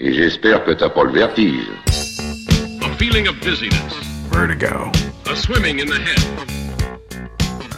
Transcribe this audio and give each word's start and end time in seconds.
Et 0.00 0.12
j'espère 0.14 0.64
que 0.64 0.70
t'as 0.70 0.90
pas 0.90 1.02
le 1.02 1.10
vertige. 1.10 1.66
A 2.82 2.96
feeling 2.98 3.26
of 3.26 3.34
dizziness. 3.40 3.96
Vertigo. 4.30 4.92
A 5.26 5.34
swimming 5.34 5.80
in 5.80 5.86
the 5.86 5.98
head. 5.98 6.20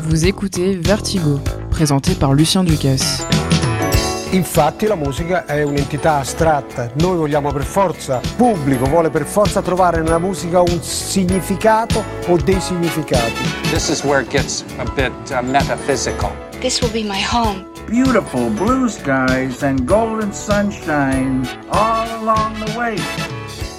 Vous 0.00 0.26
écoutez 0.26 0.76
Vertigo, 0.76 1.40
présenté 1.70 2.14
par 2.14 2.34
Lucien 2.34 2.62
Ducasse. 2.62 3.26
Infatti 4.32 4.86
la 4.86 4.96
musica 4.96 5.46
è 5.46 5.62
un'entità 5.62 6.18
astratta, 6.18 6.90
noi 7.00 7.16
vogliamo 7.16 7.52
per 7.52 7.64
forza, 7.64 8.20
il 8.22 8.34
pubblico 8.36 8.84
vuole 8.84 9.08
per 9.08 9.24
forza 9.24 9.62
trovare 9.62 10.02
nella 10.02 10.18
musica 10.18 10.60
un 10.60 10.82
significato 10.82 12.04
o 12.26 12.36
dei 12.36 12.60
significati. 12.60 13.32
This 13.70 13.88
is 13.88 14.04
where 14.04 14.22
it 14.22 14.28
gets 14.30 14.62
a 14.76 14.84
bit 14.94 15.12
uh, 15.30 15.42
metaphysical. 15.42 16.49
This 16.60 16.82
will 16.82 16.92
be 16.92 17.06
my 17.06 17.22
home. 17.22 17.64
beautiful 17.90 18.50
blue 18.50 18.88
skies 18.88 19.64
and 19.64 19.86
golden 19.86 20.30
sunshine 20.30 21.42
all 21.72 22.06
along 22.20 22.54
the 22.64 22.78
way. 22.78 22.96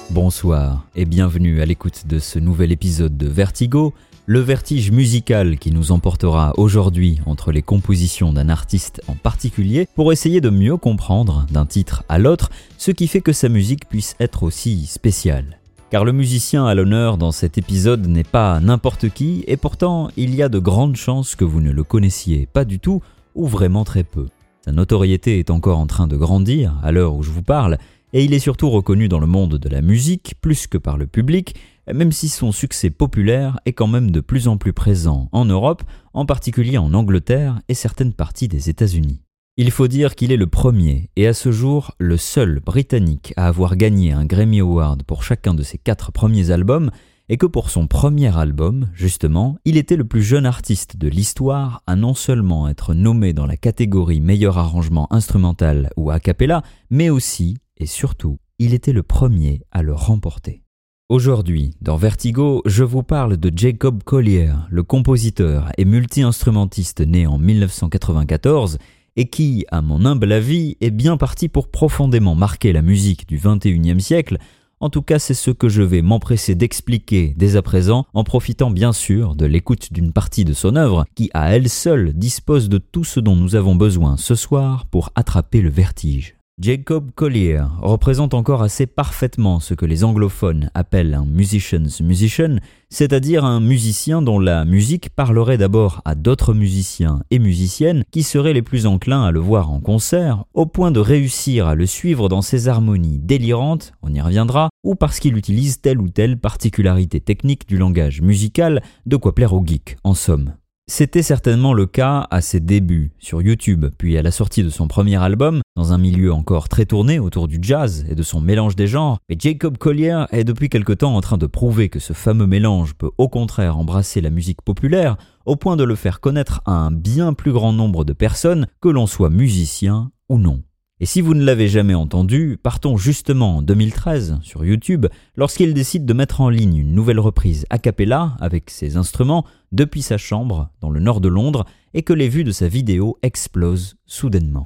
Bonsoir 0.10 0.86
et 0.96 1.06
bienvenue 1.06 1.62
à 1.62 1.66
l'écoute 1.66 2.08
de 2.08 2.18
ce 2.18 2.40
nouvel 2.40 2.72
épisode 2.72 3.16
de 3.18 3.28
Vertigo, 3.28 3.94
le 4.26 4.40
vertige 4.40 4.92
musical 4.92 5.60
qui 5.60 5.72
nous 5.72 5.92
emportera 5.92 6.54
aujourd'hui 6.58 7.20
entre 7.28 7.52
les 7.52 7.62
compositions 7.62 8.34
d'un 8.34 8.50
artiste 8.50 9.02
en 9.08 9.14
particulier 9.14 9.88
pour 9.96 10.12
essayer 10.12 10.42
de 10.42 10.50
mieux 10.50 10.76
comprendre 10.76 11.46
d'un 11.52 11.68
titre 11.68 12.04
à 12.10 12.18
l'autre 12.18 12.50
ce 12.80 12.90
qui 12.90 13.08
fait 13.08 13.22
que 13.22 13.32
sa 13.32 13.48
musique 13.48 13.88
puisse 13.88 14.16
être 14.20 14.42
aussi 14.42 14.88
spéciale. 14.88 15.61
Car 15.92 16.06
le 16.06 16.14
musicien 16.14 16.66
à 16.66 16.74
l'honneur 16.74 17.18
dans 17.18 17.34
cet 17.34 17.58
épisode 17.58 18.08
n'est 18.08 18.24
pas 18.24 18.62
n'importe 18.62 19.10
qui 19.10 19.44
et 19.46 19.58
pourtant 19.58 20.10
il 20.16 20.34
y 20.34 20.42
a 20.42 20.48
de 20.48 20.58
grandes 20.58 20.96
chances 20.96 21.36
que 21.36 21.44
vous 21.44 21.60
ne 21.60 21.72
le 21.72 21.84
connaissiez 21.84 22.46
pas 22.46 22.64
du 22.64 22.80
tout 22.80 23.02
ou 23.36 23.46
vraiment 23.46 23.84
très 23.84 24.06
peu. 24.06 24.28
Sa 24.64 24.72
notoriété 24.72 25.38
est 25.38 25.50
encore 25.50 25.80
en 25.80 25.88
train 25.88 26.08
de 26.08 26.16
grandir 26.16 26.80
à 26.82 26.94
l'heure 26.94 27.14
où 27.16 27.24
je 27.24 27.32
vous 27.32 27.42
parle, 27.42 27.78
et 28.14 28.24
il 28.24 28.34
est 28.34 28.40
surtout 28.40 28.70
reconnu 28.70 29.10
dans 29.10 29.20
le 29.20 29.28
monde 29.28 29.58
de 29.58 29.68
la 29.68 29.82
musique 29.82 30.36
plus 30.40 30.66
que 30.66 30.78
par 30.78 30.98
le 30.98 31.08
public, 31.08 31.56
même 31.94 32.14
si 32.14 32.30
son 32.30 32.54
succès 32.54 32.90
populaire 32.90 33.60
est 33.66 33.74
quand 33.74 33.88
même 33.88 34.12
de 34.12 34.22
plus 34.22 34.48
en 34.48 34.56
plus 34.56 34.72
présent 34.72 35.28
en 35.34 35.44
Europe, 35.44 35.84
en 36.14 36.26
particulier 36.26 36.78
en 36.78 36.94
Angleterre 36.94 37.60
et 37.68 37.74
certaines 37.74 38.14
parties 38.14 38.48
des 38.48 38.70
États-Unis. 38.70 39.20
Il 39.58 39.70
faut 39.70 39.90
dire 39.90 40.16
qu'il 40.16 40.32
est 40.32 40.38
le 40.38 40.48
premier 40.48 41.10
et 41.18 41.28
à 41.28 41.34
ce 41.34 41.52
jour 41.52 41.94
le 41.98 42.16
seul 42.16 42.62
Britannique 42.62 43.34
à 43.36 43.48
avoir 43.48 43.76
gagné 43.76 44.14
un 44.14 44.24
Grammy 44.24 44.62
Award 44.62 45.04
pour 45.04 45.24
chacun 45.24 45.54
de 45.54 45.62
ses 45.62 45.78
quatre 45.78 46.14
premiers 46.14 46.52
albums 46.52 46.90
et 47.28 47.36
que 47.36 47.46
pour 47.46 47.70
son 47.70 47.86
premier 47.86 48.36
album, 48.38 48.90
justement, 48.94 49.58
il 49.66 49.76
était 49.76 49.98
le 49.98 50.06
plus 50.06 50.24
jeune 50.24 50.46
artiste 50.46 50.96
de 50.96 51.10
l'histoire 51.10 51.84
à 51.86 51.98
non 51.98 52.14
seulement 52.14 52.70
être 52.70 52.94
nommé 52.94 53.34
dans 53.34 53.46
la 53.46 53.58
catégorie 53.58 54.22
meilleur 54.22 54.58
arrangement 54.58 55.14
instrumental 55.14 55.90
ou 55.98 56.12
a 56.12 56.22
cappella, 56.22 56.64
mais 56.90 57.10
aussi, 57.10 57.58
et 57.76 57.88
surtout, 57.88 58.40
il 58.58 58.74
était 58.74 58.94
le 58.94 59.04
premier 59.04 59.64
à 59.72 59.82
le 59.84 59.94
remporter. 59.94 60.64
Aujourd'hui, 61.10 61.76
dans 61.82 61.98
Vertigo, 61.98 62.62
je 62.66 62.86
vous 62.86 63.04
parle 63.04 63.36
de 63.36 63.52
Jacob 63.54 64.02
Collier, 64.04 64.54
le 64.70 64.84
compositeur 64.84 65.70
et 65.78 65.84
multi-instrumentiste 65.84 67.02
né 67.02 67.28
en 67.28 67.38
1994 67.38 68.78
et 69.16 69.30
qui, 69.30 69.66
à 69.72 69.82
mon 69.82 70.06
humble 70.06 70.32
avis, 70.32 70.78
est 70.82 70.92
bien 70.92 71.18
parti 71.18 71.50
pour 71.50 71.70
profondément 71.70 72.36
marquer 72.36 72.74
la 72.74 72.82
musique 72.82 73.28
du 73.28 73.40
XXIe 73.44 74.02
siècle 74.02 74.38
en 74.82 74.90
tout 74.90 75.04
cas, 75.04 75.20
c'est 75.20 75.36
ce 75.36 75.52
que 75.52 75.70
je 75.70 75.84
vais 75.84 76.02
m'empresser 76.02 76.56
d'expliquer 76.56 77.36
dès 77.38 77.56
à 77.56 77.62
présent, 77.62 78.08
en 78.16 78.24
profitant 78.24 78.72
bien 78.72 78.94
sûr 78.94 79.36
de 79.36 79.46
l'écoute 79.46 79.94
d'une 79.94 80.12
partie 80.12 80.44
de 80.44 80.54
son 80.54 80.76
œuvre, 80.76 81.06
qui 81.14 81.30
à 81.36 81.56
elle 81.56 81.70
seule 81.70 82.14
dispose 82.14 82.68
de 82.68 82.80
tout 82.80 83.04
ce 83.04 83.20
dont 83.20 83.36
nous 83.36 83.56
avons 83.56 83.76
besoin 83.76 84.18
ce 84.18 84.34
soir 84.34 84.88
pour 84.88 85.12
attraper 85.14 85.62
le 85.62 85.70
vertige. 85.70 86.36
Jacob 86.62 87.10
Collier 87.16 87.64
représente 87.82 88.36
encore 88.36 88.62
assez 88.62 88.86
parfaitement 88.86 89.60
ce 89.60 89.74
que 89.74 89.88
les 89.88 90.04
anglophones 90.04 90.70
appellent 90.76 91.16
un 91.16 91.26
musician's 91.26 92.02
musician, 92.02 92.58
c'est-à-dire 92.92 93.44
un 93.46 93.60
musicien 93.60 94.22
dont 94.22 94.38
la 94.38 94.64
musique 94.64 95.10
parlerait 95.10 95.58
d'abord 95.58 96.04
à 96.06 96.14
d'autres 96.14 96.54
musiciens 96.54 97.24
et 97.32 97.40
musiciennes 97.40 98.04
qui 98.12 98.22
seraient 98.22 98.54
les 98.54 98.62
plus 98.62 98.86
enclins 98.86 99.24
à 99.24 99.32
le 99.32 99.40
voir 99.40 99.72
en 99.72 99.80
concert, 99.80 100.44
au 100.54 100.68
point 100.68 100.92
de 100.92 101.00
réussir 101.00 101.66
à 101.66 101.74
le 101.74 101.88
suivre 101.88 102.30
dans 102.30 102.44
ses 102.44 102.68
harmonies 102.68 103.18
délirantes, 103.18 103.94
on 104.04 104.14
y 104.14 104.22
reviendra, 104.22 104.70
ou 104.84 104.94
parce 104.94 105.20
qu'il 105.20 105.38
utilise 105.38 105.82
telle 105.82 106.00
ou 106.00 106.10
telle 106.10 106.38
particularité 106.38 107.22
technique 107.22 107.68
du 107.68 107.78
langage 107.78 108.22
musical, 108.22 108.84
de 109.08 109.16
quoi 109.16 109.34
plaire 109.34 109.54
aux 109.54 109.66
geeks, 109.66 109.98
en 110.04 110.14
somme. 110.14 110.54
C'était 110.94 111.24
certainement 111.24 111.74
le 111.74 111.86
cas 111.86 112.28
à 112.32 112.42
ses 112.42 112.60
débuts 112.60 113.14
sur 113.18 113.42
YouTube, 113.42 113.86
puis 113.98 114.18
à 114.18 114.22
la 114.22 114.30
sortie 114.30 114.62
de 114.62 114.70
son 114.70 114.90
premier 114.90 115.16
album, 115.16 115.62
dans 115.78 115.94
un 115.94 115.98
milieu 115.98 116.34
encore 116.34 116.68
très 116.68 116.86
tourné 116.86 117.18
autour 117.18 117.48
du 117.48 117.60
jazz 117.62 118.06
et 118.10 118.14
de 118.14 118.24
son 118.24 118.42
mélange 118.42 118.76
des 118.76 118.88
genres, 118.88 119.20
mais 119.30 119.38
Jacob 119.40 119.78
Collier 119.78 120.26
est 120.32 120.44
depuis 120.44 120.68
quelque 120.68 120.92
temps 120.92 121.16
en 121.16 121.22
train 121.22 121.38
de 121.38 121.46
prouver 121.46 121.88
que 121.88 122.00
ce 122.00 122.12
fameux 122.12 122.46
mélange 122.46 122.94
peut 122.96 123.12
au 123.18 123.30
contraire 123.30 123.78
embrasser 123.78 124.20
la 124.20 124.32
musique 124.32 124.62
populaire, 124.64 125.16
au 125.46 125.56
point 125.56 125.78
de 125.78 125.86
le 125.86 125.96
faire 125.96 126.20
connaître 126.20 126.60
à 126.66 126.74
un 126.74 126.92
bien 126.92 127.32
plus 127.32 127.54
grand 127.54 127.72
nombre 127.72 128.04
de 128.04 128.12
personnes, 128.12 128.68
que 128.82 128.90
l'on 128.90 129.08
soit 129.08 129.30
musicien 129.30 130.12
ou 130.28 130.40
non. 130.40 130.62
Et 131.00 131.08
si 131.08 131.22
vous 131.22 131.34
ne 131.34 131.44
l'avez 131.44 131.68
jamais 131.68 131.96
entendu, 131.96 132.60
partons 132.62 132.96
justement 132.96 133.58
en 133.58 133.62
2013 133.64 134.38
sur 134.44 134.64
YouTube 134.64 135.08
lorsqu'il 135.36 135.74
décide 135.74 136.06
de 136.06 136.14
mettre 136.14 136.42
en 136.42 136.50
ligne 136.50 136.78
une 136.78 136.94
nouvelle 136.94 137.20
reprise 137.20 137.66
a 137.72 137.80
cappella 137.80 138.36
avec 138.40 138.70
ses 138.70 138.98
instruments 138.98 139.44
depuis 139.72 140.02
sa 140.02 140.18
chambre 140.18 140.70
dans 140.82 140.90
le 140.90 141.00
nord 141.00 141.22
de 141.22 141.28
Londres 141.28 141.66
et 141.94 142.04
que 142.04 142.14
les 142.14 142.30
vues 142.30 142.44
de 142.44 142.52
sa 142.52 142.68
vidéo 142.68 143.18
explosent 143.22 143.96
soudainement. 144.06 144.66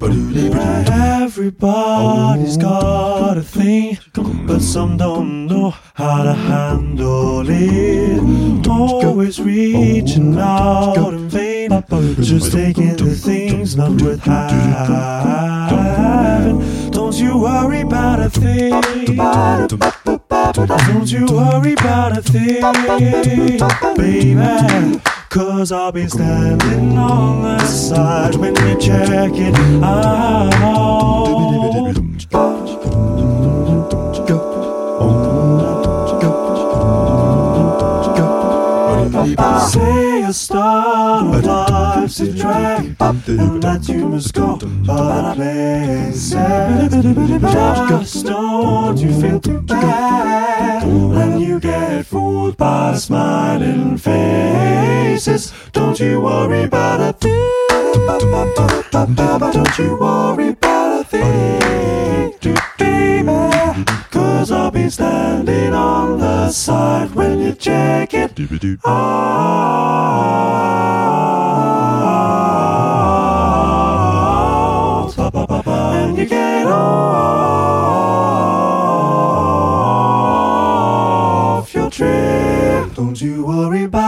Don't 17.06 17.20
you 17.20 17.38
worry 17.38 17.82
about 17.82 18.20
a 18.20 18.32
thing. 18.32 18.72
Don't 20.56 21.12
you 21.12 21.28
worry 21.28 21.74
about 21.74 22.18
a 22.18 22.22
thing, 22.24 22.64
baby. 23.96 25.00
Cause 25.30 25.72
I'll 25.72 25.92
be 25.92 26.08
standing 26.08 26.98
on 26.98 27.44
the 27.44 27.60
side 27.68 28.34
when 28.38 28.56
you 28.56 28.76
check 28.80 29.34
it 29.36 29.56
out. 29.84 30.50
Say 39.70 40.24
a 40.24 40.34
star 40.34 41.24
life's 42.06 42.20
a 42.20 42.34
drag. 42.34 42.96
And 43.28 43.64
that 43.64 43.90
you 43.90 44.08
must 44.08 44.34
go. 44.34 44.58
But 44.86 45.36
places. 45.36 46.32
Just 47.90 48.26
don't 48.26 48.98
you 48.98 49.22
feel 49.22 49.40
too 49.40 49.62
bad 49.62 50.84
When 50.84 51.40
you 51.40 51.60
get 51.60 52.06
fooled 52.06 52.58
by 52.58 52.96
smiling 52.98 53.98
faces? 53.98 55.52
Don't 55.72 56.00
you 56.00 56.22
worry 56.22 56.64
about 56.64 57.02
a 57.02 57.14
thing. 57.14 57.34
Don't 58.92 59.78
you 59.80 59.98
worry 60.00 60.50
about 60.50 61.02
a 61.02 61.04
thing. 61.04 62.34
Baby 62.78 63.86
Cause 64.12 64.52
I'll 64.52 64.70
be 64.70 64.90
standing 64.90 65.74
on 65.74 66.20
the 66.20 66.52
side 66.52 67.16
when 67.16 67.40
you 67.40 67.54
check 67.54 68.14
it. 68.14 68.40
Out. 68.86 70.36
And 76.06 76.18
you 76.20 76.26
get 76.28 76.68
off 76.68 76.84
your 81.74 81.90
trip. 81.90 82.94
Don't 82.94 83.20
you 83.20 83.44
worry 83.44 83.86
about 83.86 84.05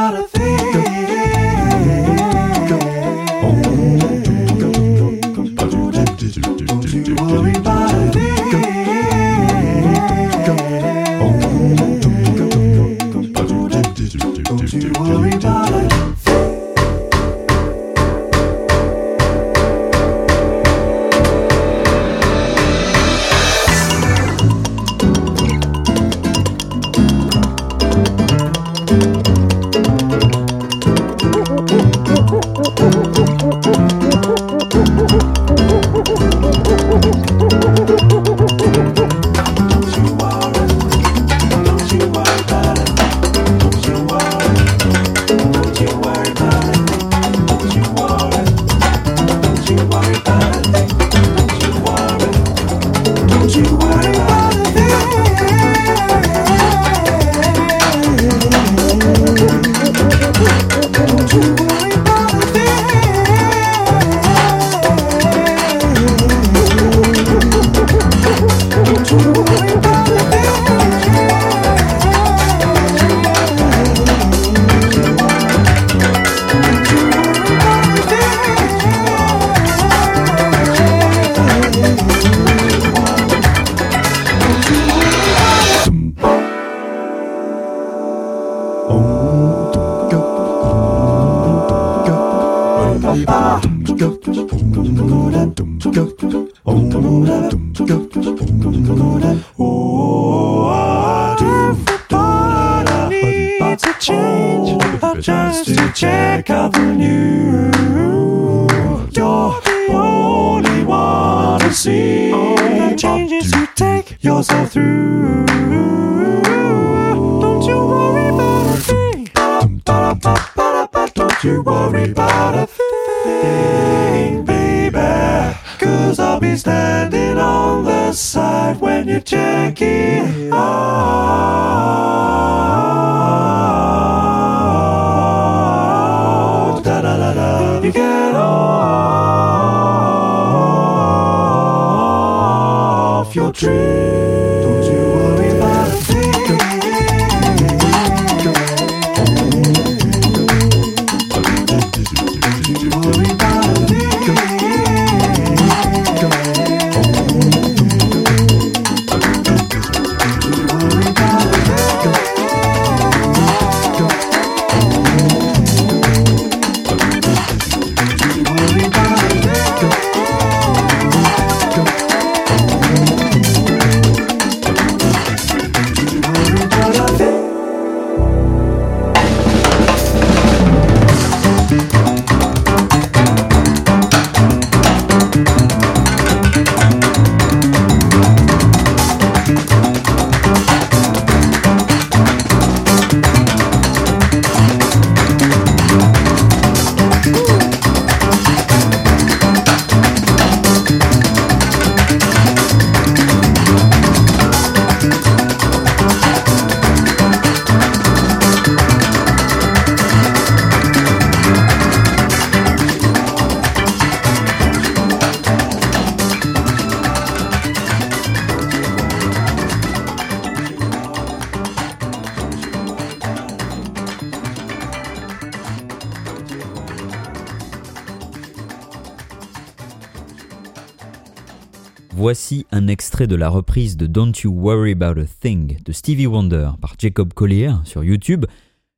de 233.25 233.35
la 233.35 233.49
reprise 233.49 233.97
de 233.97 234.05
Don't 234.05 234.33
You 234.43 234.51
Worry 234.51 234.91
About 234.91 235.19
a 235.19 235.25
Thing 235.25 235.77
de 235.83 235.91
Stevie 235.91 236.27
Wonder 236.27 236.71
par 236.79 236.93
Jacob 236.99 237.33
Collier 237.33 237.71
sur 237.83 238.03
YouTube, 238.03 238.45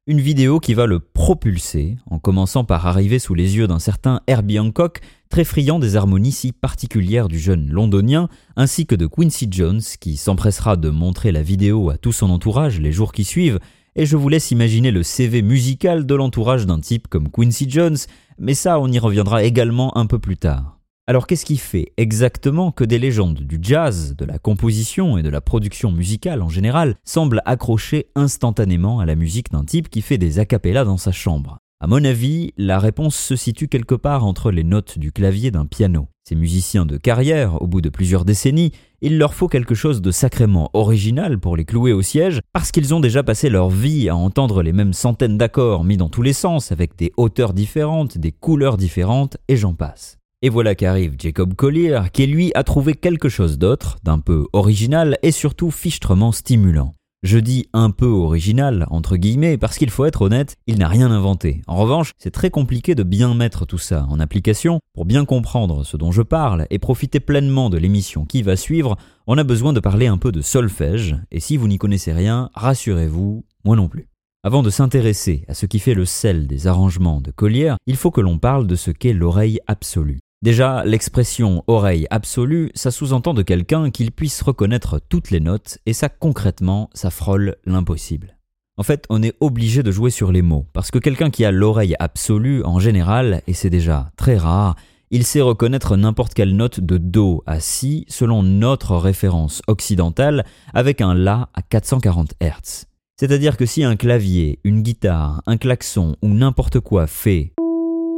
une 0.07 0.19
vidéo 0.19 0.59
qui 0.59 0.73
va 0.73 0.87
le 0.87 0.99
propulser 0.99 1.95
en 2.09 2.19
commençant 2.19 2.65
par 2.65 2.85
arriver 2.85 3.17
sous 3.17 3.33
les 3.33 3.55
yeux 3.55 3.67
d'un 3.67 3.79
certain 3.79 4.19
Herbie 4.27 4.59
Hancock, 4.59 4.99
très 5.29 5.45
friand 5.45 5.79
des 5.79 5.95
harmonies 5.95 6.33
si 6.33 6.51
particulières 6.51 7.29
du 7.29 7.39
jeune 7.39 7.69
londonien, 7.69 8.27
ainsi 8.57 8.85
que 8.85 8.95
de 8.95 9.07
Quincy 9.07 9.47
Jones 9.49 9.81
qui 10.01 10.17
s'empressera 10.17 10.75
de 10.75 10.89
montrer 10.89 11.31
la 11.31 11.41
vidéo 11.41 11.89
à 11.89 11.97
tout 11.97 12.11
son 12.11 12.29
entourage 12.29 12.81
les 12.81 12.91
jours 12.91 13.13
qui 13.13 13.23
suivent, 13.23 13.59
et 13.95 14.05
je 14.05 14.17
vous 14.17 14.27
laisse 14.27 14.51
imaginer 14.51 14.91
le 14.91 15.03
CV 15.03 15.41
musical 15.41 16.05
de 16.05 16.15
l'entourage 16.15 16.65
d'un 16.65 16.81
type 16.81 17.07
comme 17.07 17.29
Quincy 17.29 17.69
Jones, 17.69 17.97
mais 18.37 18.53
ça 18.53 18.81
on 18.81 18.91
y 18.91 18.99
reviendra 18.99 19.43
également 19.43 19.95
un 19.97 20.07
peu 20.07 20.19
plus 20.19 20.37
tard. 20.37 20.78
Alors 21.09 21.25
qu'est-ce 21.25 21.43
qui 21.43 21.57
fait 21.57 21.91
exactement 21.97 22.71
que 22.71 22.83
des 22.83 22.99
légendes 22.99 23.39
du 23.39 23.57
jazz, 23.59 24.15
de 24.15 24.25
la 24.25 24.37
composition 24.37 25.17
et 25.17 25.23
de 25.23 25.29
la 25.29 25.41
production 25.41 25.91
musicale 25.91 26.43
en 26.43 26.49
général 26.49 26.97
semblent 27.03 27.41
accrocher 27.45 28.11
instantanément 28.13 28.99
à 28.99 29.07
la 29.07 29.15
musique 29.15 29.51
d'un 29.51 29.63
type 29.63 29.89
qui 29.89 30.03
fait 30.03 30.19
des 30.19 30.37
acapellas 30.37 30.85
dans 30.85 30.97
sa 30.97 31.11
chambre? 31.11 31.57
À 31.79 31.87
mon 31.87 32.05
avis, 32.05 32.53
la 32.57 32.77
réponse 32.77 33.15
se 33.15 33.35
situe 33.35 33.67
quelque 33.67 33.95
part 33.95 34.23
entre 34.23 34.51
les 34.51 34.63
notes 34.63 34.99
du 34.99 35.11
clavier 35.11 35.49
d'un 35.49 35.65
piano. 35.65 36.09
Ces 36.27 36.35
musiciens 36.35 36.85
de 36.85 36.97
carrière, 36.97 37.59
au 37.59 37.65
bout 37.65 37.81
de 37.81 37.89
plusieurs 37.89 38.23
décennies, 38.23 38.71
il 39.01 39.17
leur 39.17 39.33
faut 39.33 39.47
quelque 39.47 39.73
chose 39.73 40.03
de 40.03 40.11
sacrément 40.11 40.69
original 40.73 41.39
pour 41.39 41.57
les 41.57 41.65
clouer 41.65 41.91
au 41.91 42.03
siège, 42.03 42.39
parce 42.53 42.71
qu'ils 42.71 42.93
ont 42.93 42.99
déjà 42.99 43.23
passé 43.23 43.49
leur 43.49 43.71
vie 43.71 44.09
à 44.09 44.15
entendre 44.15 44.61
les 44.61 44.73
mêmes 44.73 44.93
centaines 44.93 45.39
d'accords 45.39 45.83
mis 45.83 45.97
dans 45.97 46.09
tous 46.09 46.21
les 46.21 46.33
sens, 46.33 46.71
avec 46.71 46.95
des 46.95 47.13
hauteurs 47.17 47.53
différentes, 47.53 48.19
des 48.19 48.31
couleurs 48.31 48.77
différentes, 48.77 49.37
et 49.47 49.57
j'en 49.57 49.73
passe. 49.73 50.18
Et 50.41 50.47
voilà 50.47 50.73
qu'arrive 50.73 51.15
Jacob 51.19 51.53
Collier, 51.53 51.99
qui 52.13 52.25
lui 52.25 52.53
a 52.55 52.63
trouvé 52.63 52.93
quelque 52.93 53.27
chose 53.27 53.57
d'autre, 53.57 53.97
d'un 54.03 54.19
peu 54.19 54.47
original 54.53 55.17
et 55.21 55.31
surtout 55.31 55.69
fichtrement 55.69 56.31
stimulant. 56.31 56.95
Je 57.23 57.39
dis 57.39 57.67
un 57.73 57.91
peu 57.91 58.05
original, 58.05 58.87
entre 58.89 59.17
guillemets, 59.17 59.57
parce 59.57 59.77
qu'il 59.77 59.89
faut 59.89 60.05
être 60.05 60.21
honnête, 60.21 60.55
il 60.65 60.77
n'a 60.77 60.87
rien 60.87 61.11
inventé. 61.11 61.61
En 61.67 61.75
revanche, 61.75 62.13
c'est 62.17 62.31
très 62.31 62.51
compliqué 62.51 62.95
de 62.95 63.03
bien 63.03 63.33
mettre 63.33 63.65
tout 63.65 63.77
ça 63.77 64.05
en 64.09 64.21
application. 64.21 64.79
Pour 64.93 65.03
bien 65.03 65.25
comprendre 65.25 65.83
ce 65.83 65.97
dont 65.97 66.13
je 66.13 66.21
parle 66.21 66.65
et 66.69 66.79
profiter 66.79 67.19
pleinement 67.19 67.69
de 67.69 67.77
l'émission 67.77 68.23
qui 68.23 68.41
va 68.41 68.55
suivre, 68.55 68.95
on 69.27 69.37
a 69.37 69.43
besoin 69.43 69.73
de 69.73 69.81
parler 69.81 70.07
un 70.07 70.17
peu 70.17 70.31
de 70.31 70.39
solfège, 70.39 71.17
et 71.31 71.41
si 71.41 71.57
vous 71.57 71.67
n'y 71.67 71.77
connaissez 71.77 72.13
rien, 72.13 72.49
rassurez-vous, 72.53 73.43
moi 73.65 73.75
non 73.75 73.89
plus. 73.89 74.07
Avant 74.41 74.63
de 74.63 74.69
s'intéresser 74.69 75.43
à 75.49 75.53
ce 75.53 75.65
qui 75.65 75.79
fait 75.79 75.93
le 75.93 76.05
sel 76.05 76.47
des 76.47 76.67
arrangements 76.67 77.19
de 77.19 77.31
Collier, 77.31 77.73
il 77.87 77.97
faut 77.97 78.11
que 78.11 78.21
l'on 78.21 78.39
parle 78.39 78.67
de 78.67 78.77
ce 78.77 78.91
qu'est 78.91 79.11
l'oreille 79.11 79.59
absolue. 79.67 80.19
Déjà, 80.41 80.85
l'expression 80.85 81.65
oreille 81.67 82.07
absolue, 82.11 82.71
ça 82.73 82.91
sous-entend 82.91 83.33
de 83.33 83.41
quelqu'un 83.41 83.91
qu'il 83.91 84.13
puisse 84.13 84.41
reconnaître 84.41 85.01
toutes 85.09 85.31
les 85.31 85.41
notes, 85.41 85.79
et 85.85 85.91
ça 85.91 86.07
concrètement, 86.07 86.89
ça 86.93 87.09
frôle 87.09 87.57
l'impossible. 87.65 88.37
En 88.77 88.83
fait, 88.83 89.05
on 89.09 89.21
est 89.21 89.35
obligé 89.41 89.83
de 89.83 89.91
jouer 89.91 90.11
sur 90.11 90.31
les 90.31 90.41
mots, 90.41 90.65
parce 90.71 90.91
que 90.91 90.97
quelqu'un 90.97 91.29
qui 91.29 91.43
a 91.43 91.51
l'oreille 91.51 91.97
absolue, 91.99 92.63
en 92.63 92.79
général, 92.79 93.41
et 93.47 93.53
c'est 93.53 93.69
déjà 93.69 94.11
très 94.15 94.37
rare, 94.37 94.77
il 95.11 95.25
sait 95.25 95.41
reconnaître 95.41 95.97
n'importe 95.97 96.33
quelle 96.33 96.55
note 96.55 96.79
de 96.79 96.97
Do 96.97 97.43
à 97.45 97.59
Si 97.59 98.05
selon 98.07 98.41
notre 98.41 98.95
référence 98.95 99.61
occidentale, 99.67 100.45
avec 100.73 101.01
un 101.01 101.15
La 101.15 101.49
à 101.53 101.61
440 101.61 102.35
Hz. 102.41 102.85
C'est-à-dire 103.19 103.57
que 103.57 103.65
si 103.65 103.83
un 103.83 103.97
clavier, 103.97 104.59
une 104.63 104.83
guitare, 104.83 105.41
un 105.47 105.57
klaxon 105.57 106.15
ou 106.21 106.29
n'importe 106.29 106.79
quoi 106.79 107.07
fait 107.07 107.51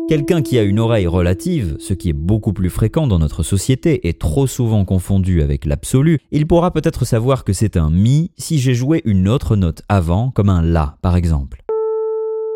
Quelqu'un 0.08 0.41
qui 0.41 0.58
a 0.58 0.63
une 0.63 0.79
oreille 0.79 1.08
relative, 1.08 1.77
ce 1.79 1.93
qui 1.93 2.10
est 2.10 2.13
beaucoup 2.13 2.51
plus 2.51 2.70
fréquent 2.70 3.08
dans 3.08 3.20
notre 3.20 3.43
société 3.43 4.08
et 4.08 4.13
trop 4.13 4.46
souvent 4.46 4.84
confondu 4.84 5.41
avec 5.41 5.65
l'absolu, 5.65 6.20
il 6.31 6.48
pourra 6.48 6.72
peut-être 6.72 7.05
savoir 7.05 7.46
que 7.46 7.53
c'est 7.53 7.77
un 7.77 7.89
mi 7.89 8.31
si 8.38 8.60
j'ai 8.60 8.74
joué 8.74 9.01
une 9.05 9.29
autre 9.29 9.55
note 9.55 9.84
avant, 9.88 10.31
comme 10.31 10.50
un 10.50 10.62
la 10.62 10.98
par 11.01 11.15
exemple. 11.15 11.63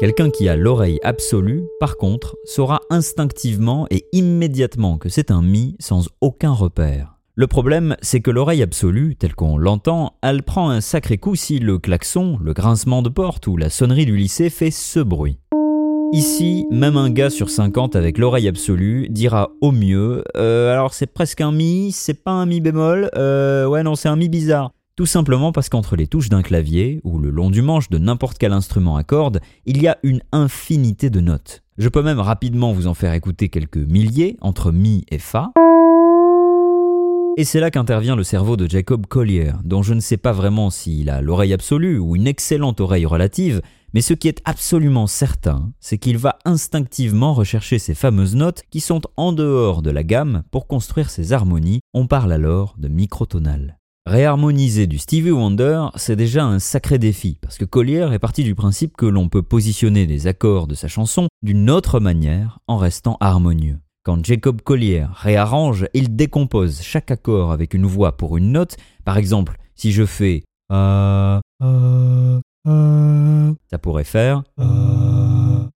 Quelqu'un 0.02 0.30
qui 0.30 0.50
a 0.50 0.58
l'oreille 0.58 1.00
absolue, 1.04 1.64
par 1.80 1.96
contre, 1.96 2.36
saura 2.44 2.82
instinctivement 2.90 3.88
et 3.90 4.06
immédiatement 4.12 4.98
que 4.98 5.08
c'est 5.08 5.32
un 5.32 5.42
mi 5.42 5.78
sans 5.80 6.10
aucun 6.20 6.52
repère. 6.52 7.16
Le 7.36 7.48
problème, 7.48 7.96
c'est 8.02 8.20
que 8.20 8.32
l'oreille 8.32 8.64
absolue, 8.64 9.16
telle 9.16 9.36
qu'on 9.36 9.58
l'entend, 9.58 10.18
elle 10.22 10.44
prend 10.44 10.70
un 10.70 10.82
sacré 10.82 11.18
coup 11.18 11.36
si 11.36 11.60
le 11.60 11.80
klaxon, 11.80 12.38
le 12.42 12.54
grincement 12.54 13.02
de 13.02 13.10
porte 13.10 13.48
ou 13.48 13.56
la 13.56 13.70
sonnerie 13.70 14.06
du 14.06 14.18
lycée 14.18 14.50
fait 14.50 14.72
ce 14.72 15.00
bruit. 15.00 15.40
Ici, 16.15 16.65
même 16.72 16.95
un 16.95 17.10
gars 17.10 17.29
sur 17.29 17.50
50 17.50 17.98
avec 17.98 18.17
l'oreille 18.17 18.48
absolue 18.48 19.10
dira 19.10 19.51
au 19.60 19.74
mieux 19.74 20.24
euh, 20.38 20.72
alors 20.72 20.93
c'est 20.93 21.07
presque 21.07 21.41
un 21.41 21.51
mi, 21.51 21.91
c'est 21.91 22.24
pas 22.24 22.31
un 22.31 22.45
mi 22.45 22.62
bémol, 22.62 23.10
euh, 23.17 23.67
ouais 23.67 23.84
non 23.84 23.95
c'est 23.95 24.07
un 24.07 24.15
mi 24.15 24.29
bizarre. 24.29 24.72
Tout 24.95 25.05
simplement 25.05 25.51
parce 25.51 25.67
qu'entre 25.67 25.98
les 25.98 26.07
touches 26.07 26.29
d'un 26.29 26.41
clavier 26.41 27.01
ou 27.03 27.19
le 27.19 27.31
long 27.31 27.50
du 27.50 27.62
manche 27.62 27.89
de 27.89 27.98
n'importe 27.98 28.38
quel 28.38 28.53
instrument 28.53 28.95
à 28.95 29.03
cordes, 29.03 29.41
il 29.65 29.81
y 29.81 29.89
a 29.89 29.98
une 30.03 30.22
infinité 30.31 31.10
de 31.10 31.19
notes. 31.19 31.63
Je 31.77 31.89
peux 31.89 32.01
même 32.01 32.22
rapidement 32.22 32.72
vous 32.72 32.88
en 32.88 32.93
faire 32.93 33.12
écouter 33.12 33.50
quelques 33.50 33.75
milliers 33.75 34.38
entre 34.39 34.72
mi 34.72 35.03
et 35.12 35.19
fa. 35.19 35.51
Et 37.38 37.43
c'est 37.43 37.60
là 37.60 37.69
qu'intervient 37.69 38.15
le 38.15 38.24
cerveau 38.24 38.55
de 38.55 38.69
Jacob 38.69 39.07
Collier, 39.07 39.51
dont 39.65 39.84
je 39.84 39.93
ne 39.93 40.00
sais 40.00 40.15
pas 40.15 40.31
vraiment 40.31 40.69
s'il 40.69 41.10
a 41.10 41.19
l'oreille 41.19 41.51
absolue 41.51 42.00
ou 42.00 42.15
une 42.15 42.27
excellente 42.27 42.79
oreille 42.79 43.05
relative, 43.05 43.62
mais 43.96 44.02
ce 44.02 44.14
qui 44.14 44.28
est 44.28 44.42
absolument 44.44 45.08
certain, 45.08 45.72
c'est 45.80 45.98
qu'il 45.98 46.18
va 46.18 46.38
instinctivement 46.44 47.34
rechercher 47.34 47.80
ces 47.80 47.96
fameuses 47.96 48.36
notes 48.36 48.64
qui 48.70 48.82
sont 48.82 49.00
en 49.16 49.32
dehors 49.32 49.82
de 49.82 49.90
la 49.90 50.04
gamme 50.04 50.44
pour 50.52 50.68
construire 50.68 51.10
ses 51.10 51.32
harmonies, 51.32 51.80
on 51.94 52.06
parle 52.06 52.34
alors 52.34 52.75
de 52.78 52.90
microtonal. 52.90 53.80
Réharmoniser 54.06 54.86
du 54.86 54.98
Stevie 54.98 55.32
Wonder, 55.32 55.86
c'est 55.96 56.18
déjà 56.18 56.44
un 56.44 56.60
sacré 56.60 57.00
défi, 57.00 57.40
parce 57.42 57.58
que 57.58 57.64
Collier 57.64 58.10
est 58.12 58.20
parti 58.20 58.44
du 58.44 58.54
principe 58.54 58.98
que 58.98 59.06
l'on 59.06 59.30
peut 59.30 59.44
positionner 59.44 60.06
des 60.06 60.28
accords 60.28 60.68
de 60.68 60.75
sa 60.75 60.90
chanson 60.90 61.30
d'une 61.42 61.70
autre 61.70 62.02
manière 62.02 62.60
en 62.68 62.75
restant 62.75 63.16
harmonieux. 63.22 63.80
Quand 64.04 64.25
Jacob 64.25 64.62
Collier 64.62 65.06
réarrange, 65.14 65.88
il 65.94 66.18
décompose 66.18 66.82
chaque 66.82 67.12
accord 67.12 67.54
avec 67.54 67.74
une 67.74 67.86
voix 67.86 68.18
pour 68.18 68.36
une 68.36 68.52
note. 68.52 68.75
Par 69.06 69.18
exemple, 69.18 69.58
si 69.74 69.94
je 69.94 70.06
fais 70.06 70.44
euh, 70.74 71.40
euh, 71.64 72.42
ça 72.65 73.77
pourrait 73.81 74.03
faire. 74.03 74.43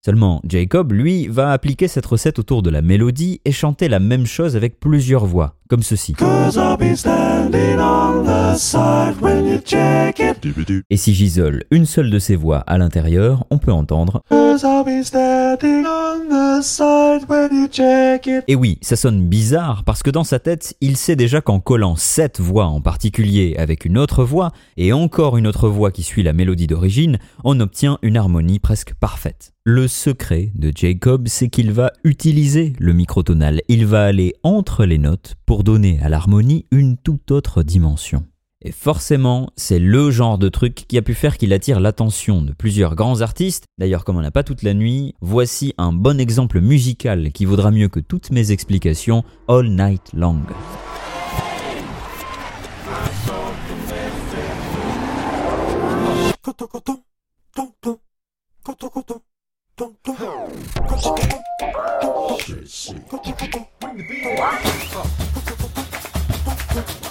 Seulement, 0.05 0.41
Jacob, 0.47 0.93
lui, 0.93 1.27
va 1.27 1.51
appliquer 1.51 1.89
cette 1.89 2.07
recette 2.07 2.39
autour 2.39 2.63
de 2.63 2.71
la 2.71 2.81
mélodie 2.81 3.41
et 3.45 3.51
chanter 3.51 3.89
la 3.89 3.99
même 3.99 4.25
chose 4.25 4.55
avec 4.55 4.79
plusieurs 4.79 5.27
voix, 5.27 5.57
comme 5.69 5.83
ceci. 5.83 6.15
Et 10.91 10.97
si 10.97 11.15
j'isole 11.15 11.65
une 11.71 11.87
seule 11.87 12.11
de 12.11 12.19
ces 12.19 12.37
voix 12.37 12.59
à 12.67 12.79
l'intérieur, 12.79 13.45
on 13.51 13.59
peut 13.59 13.73
entendre 13.73 14.23
Et 18.49 18.55
oui, 18.55 18.79
ça 18.81 18.97
sonne 18.97 19.29
bizarre 19.29 19.85
parce 19.85 20.03
que 20.03 20.11
dans 20.11 20.25
sa 20.25 20.39
tête, 20.39 20.75
il 20.81 20.97
sait 20.97 21.17
déjà 21.17 21.41
qu'en 21.41 21.61
collant 21.61 21.97
cette 21.97 22.41
voix 22.41 22.67
en 22.67 22.81
particulier 22.81 23.55
avec 23.59 23.85
une 23.85 23.99
autre 23.99 24.25
voix 24.25 24.53
et 24.77 24.93
encore 24.93 25.37
une 25.37 25.47
autre 25.47 25.69
voix 25.69 25.91
qui 25.91 26.03
suit 26.03 26.23
la 26.23 26.33
mélodie 26.33 26.67
d'origine, 26.67 27.19
on 27.45 27.61
obtient 27.61 27.99
une 28.03 28.17
harmonie 28.17 28.59
presque 28.59 28.95
parfaite. 28.95 29.53
Le 29.69 29.89
secret 29.89 30.53
de 30.55 30.73
Jacob, 30.73 31.27
c'est 31.27 31.49
qu'il 31.49 31.73
va 31.73 31.91
utiliser 32.05 32.73
le 32.79 32.93
microtonal. 32.93 33.63
Il 33.67 33.85
va 33.85 34.05
aller 34.05 34.35
entre 34.45 34.85
les 34.85 34.99
notes 34.99 35.35
pour 35.45 35.56
donner 35.65 36.01
à 36.03 36.09
l'harmonie 36.09 36.67
une 36.71 36.97
toute 36.97 37.31
autre 37.31 37.63
dimension. 37.63 38.25
Et 38.63 38.73
forcément, 38.73 39.51
c'est 39.57 39.79
le 39.79 40.11
genre 40.11 40.39
de 40.39 40.49
truc 40.49 40.87
qui 40.89 40.99
a 40.99 41.03
pu 41.03 41.15
faire 41.15 41.37
qu'il 41.37 41.53
attire 41.53 41.79
l'attention 41.79 42.43
de 42.43 42.53
plusieurs 42.53 42.97
grands 42.97 43.21
artistes. 43.21 43.65
D'ailleurs, 43.79 44.05
comme 44.05 44.17
on 44.17 44.23
n'a 44.23 44.31
pas 44.31 44.45
toute 44.45 44.63
la 44.63 44.75
nuit, 44.75 45.15
voici 45.21 45.75
un 45.79 45.93
bon 45.93 46.19
exemple 46.19 46.61
musical 46.61 47.33
qui 47.33 47.45
vaudra 47.45 47.71
mieux 47.71 47.89
que 47.89 48.01
toutes 48.01 48.31
mes 48.31 48.53
explications 48.53 49.25
All 49.47 49.69
Night 49.69 50.11
Long. 50.15 50.41
Shit, 59.79 59.93
shit. 62.67 62.97
Bring 63.79 63.99
the. 66.73 67.06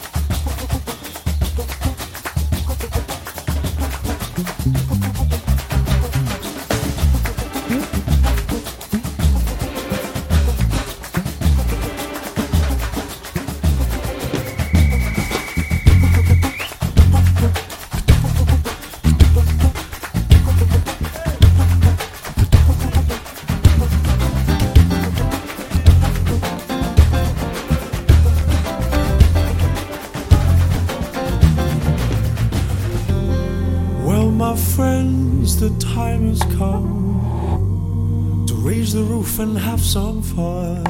Come 36.58 38.46
to 38.48 38.54
raise 38.56 38.94
the 38.94 39.04
roof 39.04 39.40
and 39.40 39.58
have 39.58 39.82
some 39.82 40.22
fun. 40.22 40.84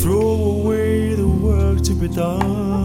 Throw 0.00 0.60
away 0.60 1.14
the 1.14 1.26
work 1.26 1.82
to 1.82 1.92
be 1.94 2.08
done. 2.08 2.75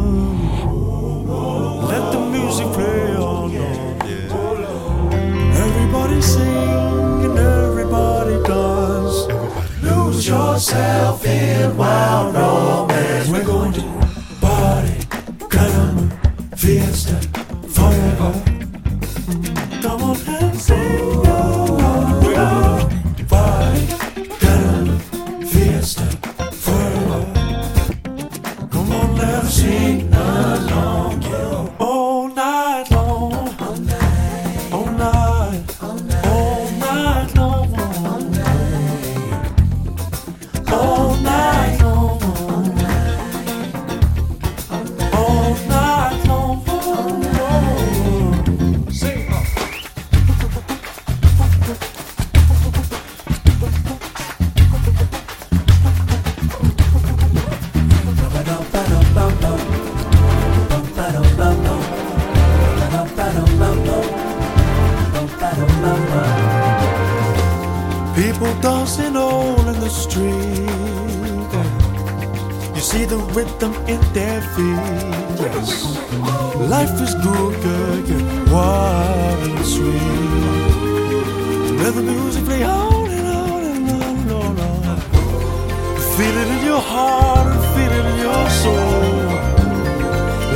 Feel 86.31 86.39
it 86.39 86.47
in 86.47 86.65
your 86.65 86.79
heart 86.79 87.47
feel 87.75 87.91
it 87.91 88.05
in 88.05 88.17
your 88.19 88.49
soul. 88.61 89.11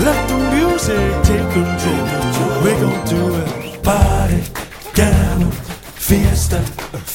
Let 0.05 0.19
the 0.29 0.37
music 0.55 1.11
take 1.27 1.47
control. 1.51 2.63
We're 2.63 2.79
gonna 2.79 3.05
do 3.05 3.35
it. 3.41 3.83
Party, 3.83 4.41
gamble, 4.93 5.51
fiesta, 5.51 6.61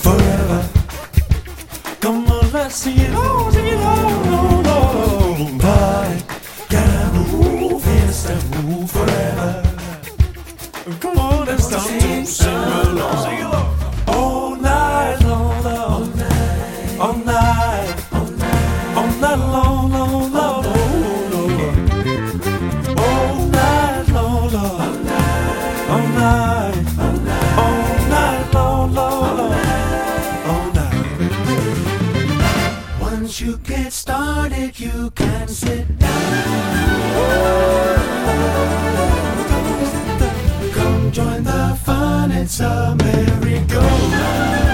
forever. 0.03 0.69
gotta 2.03 2.71
see 2.71 2.97
it 2.97 3.15
all, 3.15 3.51
see 3.51 3.61
it 3.61 3.81
all, 3.81 4.29
all, 4.29 4.69
all. 4.69 5.59
Party, 5.59 6.23
move, 7.15 7.83
move 8.63 8.91
forever. 8.91 9.63
Come 11.01 11.19
on, 11.19 11.49
it's 11.49 11.67
time 11.71 11.99
to 11.99 12.27
sing 12.27 12.55
along, 12.55 13.25
sing 13.25 13.43
along. 13.43 13.80
Once 33.41 33.53
you 33.53 33.75
get 33.75 33.91
started, 33.91 34.79
you 34.79 35.11
can 35.13 35.49
sit 35.49 35.99
down. 35.99 36.11
Come 40.75 41.11
join 41.11 41.43
the 41.45 41.79
fun, 41.83 42.33
it's 42.33 42.61
a 42.61 42.95
merry-go-round. 42.99 44.70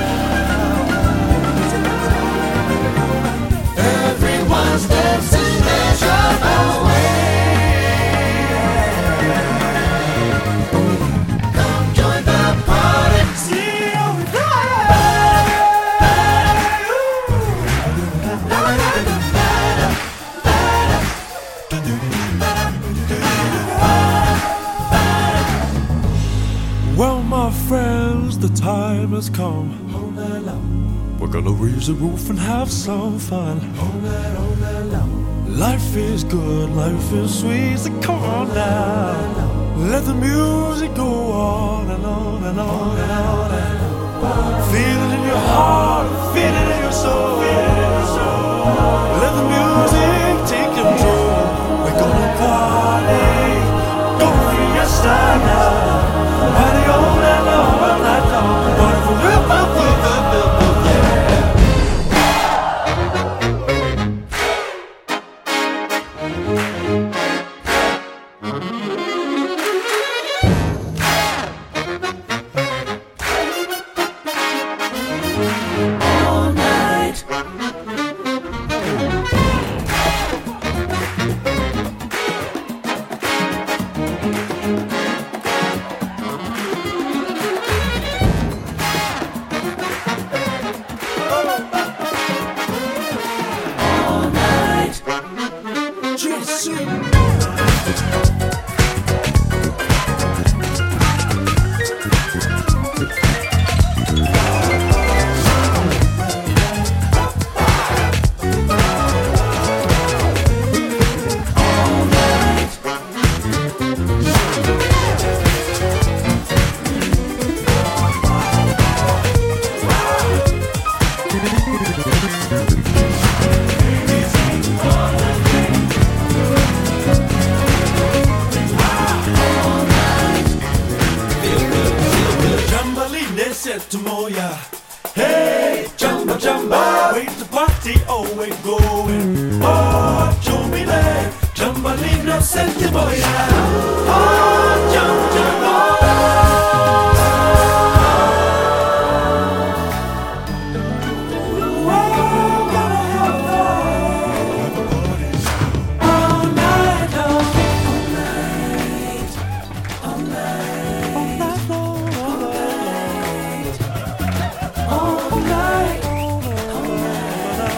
Has 29.16 29.30
come. 29.30 29.70
We're 31.18 31.32
gonna 31.36 31.50
raise 31.50 31.86
the 31.86 31.94
roof 31.94 32.28
and 32.28 32.38
have 32.38 32.70
some 32.70 33.18
fun. 33.18 33.56
Life 35.48 35.96
is 35.96 36.22
good, 36.22 36.68
life 36.70 37.12
is 37.14 37.40
sweet, 37.40 37.78
so 37.78 37.90
come 38.02 38.22
on 38.22 38.48
now. 38.48 39.74
Let 39.92 40.04
the 40.04 40.14
music 40.14 40.94
go 40.94 41.08
on 41.32 41.90
and 41.90 42.04
on 42.04 42.44
and 42.44 42.60
on 42.60 42.98
and 42.98 43.12
on 43.12 43.50
and 43.64 43.78
on. 44.22 44.72
Feel 44.72 45.00
it 45.06 45.12
in 45.18 45.22
your 45.32 45.44
heart, 45.52 46.08
feel 46.34 46.54
it 46.62 46.68
in 46.74 46.80
your 46.86 46.96
soul. 47.04 47.38
Let 49.22 49.32
the 49.38 49.46
music 49.56 50.34
take 50.52 50.72
control. 50.80 51.40
We're 51.84 51.98
gonna 52.02 52.30
party, 52.40 53.24
go 54.20 54.28
fiesta 54.50 55.16
now. 55.46 55.65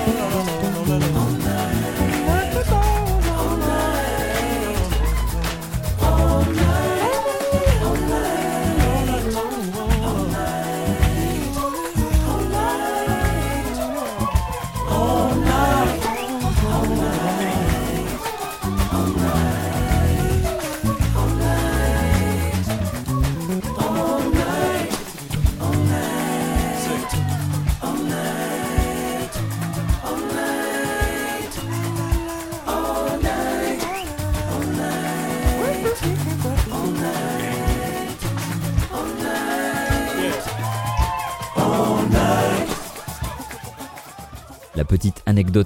La 0.09 1.18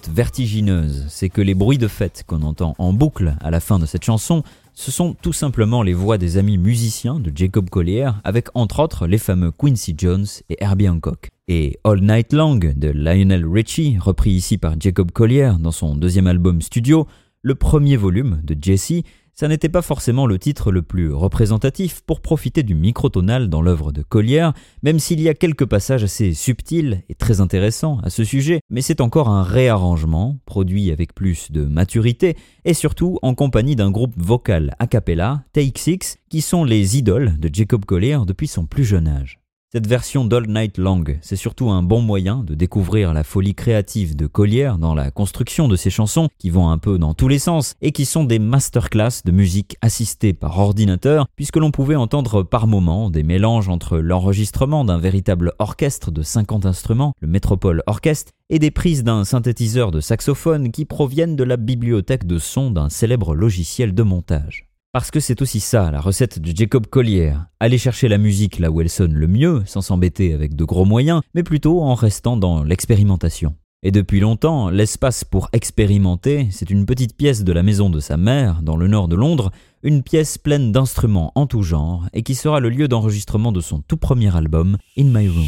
vertigineuse, 0.09 1.07
c'est 1.09 1.28
que 1.28 1.40
les 1.40 1.55
bruits 1.55 1.78
de 1.78 1.88
fête 1.88 2.24
qu'on 2.26 2.42
entend 2.42 2.74
en 2.78 2.92
boucle 2.92 3.37
à 3.40 3.50
la 3.50 3.61
fin 3.61 3.78
de 3.78 3.87
cette 3.87 4.05
chanson, 4.05 4.42
ce 4.74 4.90
sont 4.90 5.14
tout 5.14 5.33
simplement 5.33 5.83
les 5.83 5.92
voix 5.92 6.18
des 6.18 6.38
amis 6.38 6.59
musiciens 6.59 7.20
de 7.20 7.33
Jacob 7.35 7.68
Collier, 7.68 8.11
avec 8.24 8.48
entre 8.55 8.81
autres 8.81 9.07
les 9.07 9.18
fameux 9.18 9.50
Quincy 9.50 9.94
Jones 9.96 10.26
et 10.48 10.57
Herbie 10.62 10.88
Hancock. 10.88 11.31
Et 11.48 11.78
All 11.85 12.00
Night 12.00 12.33
Long 12.33 12.57
de 12.57 12.88
Lionel 12.88 13.46
Richie, 13.46 13.98
repris 13.98 14.31
ici 14.31 14.59
par 14.59 14.74
Jacob 14.81 15.11
Collier 15.11 15.52
dans 15.61 15.72
son 15.72 15.94
deuxième 15.96 16.26
album 16.26 16.62
studio, 16.62 17.07
le 17.42 17.55
premier 17.55 17.96
volume 17.96 18.40
de 18.44 18.57
Jesse, 18.61 19.02
ça 19.34 19.48
n'était 19.48 19.68
pas 19.68 19.82
forcément 19.82 20.26
le 20.26 20.38
titre 20.38 20.72
le 20.72 20.82
plus 20.82 21.12
représentatif 21.12 22.02
pour 22.02 22.20
profiter 22.20 22.62
du 22.62 22.74
microtonal 22.74 23.48
dans 23.48 23.62
l'œuvre 23.62 23.92
de 23.92 24.02
Collier, 24.02 24.50
même 24.82 24.98
s'il 24.98 25.20
y 25.20 25.28
a 25.28 25.34
quelques 25.34 25.66
passages 25.66 26.04
assez 26.04 26.34
subtils 26.34 27.02
et 27.08 27.14
très 27.14 27.40
intéressants 27.40 27.98
à 28.02 28.10
ce 28.10 28.24
sujet, 28.24 28.60
mais 28.70 28.82
c'est 28.82 29.00
encore 29.00 29.28
un 29.28 29.42
réarrangement, 29.42 30.38
produit 30.46 30.90
avec 30.90 31.14
plus 31.14 31.50
de 31.50 31.64
maturité, 31.64 32.36
et 32.64 32.74
surtout 32.74 33.18
en 33.22 33.34
compagnie 33.34 33.76
d'un 33.76 33.90
groupe 33.90 34.14
vocal 34.16 34.74
a 34.78 34.86
cappella, 34.86 35.44
Six, 35.54 36.18
qui 36.28 36.40
sont 36.40 36.64
les 36.64 36.98
idoles 36.98 37.38
de 37.38 37.50
Jacob 37.52 37.84
Collier 37.84 38.18
depuis 38.26 38.48
son 38.48 38.66
plus 38.66 38.84
jeune 38.84 39.08
âge. 39.08 39.41
Cette 39.74 39.87
version 39.87 40.26
d'All 40.26 40.48
Night 40.48 40.76
Long, 40.76 41.02
c'est 41.22 41.35
surtout 41.35 41.70
un 41.70 41.82
bon 41.82 42.02
moyen 42.02 42.44
de 42.44 42.54
découvrir 42.54 43.14
la 43.14 43.24
folie 43.24 43.54
créative 43.54 44.14
de 44.14 44.26
Collier 44.26 44.70
dans 44.78 44.94
la 44.94 45.11
construction 45.11 45.66
de 45.66 45.76
ses 45.76 45.88
chansons 45.88 46.28
qui 46.37 46.50
vont 46.50 46.68
un 46.68 46.76
peu 46.76 46.98
dans 46.98 47.14
tous 47.14 47.26
les 47.26 47.38
sens 47.38 47.74
et 47.80 47.90
qui 47.90 48.04
sont 48.04 48.24
des 48.24 48.38
masterclass 48.38 49.22
de 49.24 49.32
musique 49.32 49.78
assistée 49.80 50.35
par 50.35 50.58
ordinateur 50.58 51.26
puisque 51.37 51.56
l'on 51.56 51.70
pouvait 51.70 51.94
entendre 51.94 52.42
par 52.42 52.66
moments 52.66 53.08
des 53.08 53.22
mélanges 53.22 53.70
entre 53.70 53.96
l'enregistrement 53.96 54.85
d'un 54.85 54.98
véritable 54.98 55.54
orchestre 55.58 56.11
de 56.11 56.20
50 56.20 56.66
instruments, 56.66 57.14
le 57.22 57.28
Metropole 57.28 57.82
Orchestre, 57.87 58.32
et 58.50 58.58
des 58.58 58.70
prises 58.70 59.04
d'un 59.04 59.24
synthétiseur 59.24 59.90
de 59.90 60.00
saxophone 60.00 60.70
qui 60.70 60.85
proviennent 60.85 61.35
de 61.35 61.44
la 61.44 61.56
bibliothèque 61.56 62.26
de 62.26 62.37
sons 62.37 62.72
d'un 62.72 62.90
célèbre 62.90 63.35
logiciel 63.35 63.94
de 63.94 64.02
montage. 64.02 64.66
Parce 64.92 65.11
que 65.11 65.20
c'est 65.20 65.40
aussi 65.40 65.59
ça, 65.59 65.90
la 65.90 66.02
recette 66.02 66.38
de 66.38 66.55
Jacob 66.55 66.87
Collier. 66.87 67.33
Aller 67.61 67.78
chercher 67.78 68.09
la 68.09 68.18
musique 68.18 68.59
là 68.59 68.70
où 68.70 68.83
elle 68.83 68.90
sonne 68.90 69.14
le 69.14 69.26
mieux, 69.26 69.62
sans 69.64 69.81
s'embêter 69.81 70.35
avec 70.35 70.55
de 70.55 70.64
gros 70.64 70.85
moyens, 70.85 71.22
mais 71.35 71.42
plutôt 71.42 71.81
en 71.81 71.94
restant 71.94 72.37
dans 72.37 72.62
l'expérimentation. 72.62 73.55
Et 73.83 73.90
depuis 73.90 74.20
longtemps, 74.20 74.68
l'espace 74.68 75.24
pour 75.24 75.48
expérimenter, 75.55 76.48
c'est 76.50 76.68
une 76.68 76.85
petite 76.85 77.16
pièce 77.16 77.42
de 77.42 77.52
la 77.55 77.62
maison 77.62 77.88
de 77.88 78.00
sa 78.00 78.18
mère, 78.18 78.61
dans 78.61 78.76
le 78.76 78.87
nord 78.87 79.09
de 79.09 79.16
Londres, 79.16 79.50
une 79.83 80.02
pièce 80.02 80.37
pleine 80.37 80.72
d'instruments 80.72 81.33
en 81.37 81.46
tout 81.46 81.62
genre, 81.62 82.07
et 82.12 82.22
qui 82.22 82.35
sera 82.35 82.61
le 82.61 82.68
lieu 82.68 82.87
d'enregistrement 82.87 83.50
de 83.50 83.62
son 83.62 83.81
tout 83.81 83.96
premier 83.96 84.37
album, 84.37 84.76
In 84.98 85.05
My 85.05 85.26
Room. 85.26 85.46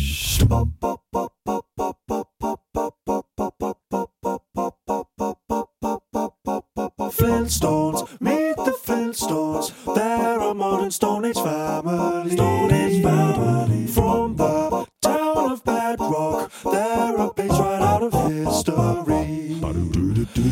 Flintstones. 9.05 9.95
They're 9.95 10.41
a 10.41 10.55
modern 10.55 10.91
Stone 10.91 11.27
Age 11.27 11.35
family. 11.37 12.31
Stone 12.31 12.73
Age 12.73 13.03
family. 13.03 13.87
From 13.87 14.37
the 14.37 14.87
town 15.03 15.53
of 15.53 15.65
Bedrock, 15.65 16.51
they're 16.65 17.17
a 17.17 17.35
page 17.35 17.51
right 17.51 17.83
out 17.83 18.03
of 18.03 18.13
history. 18.33 19.61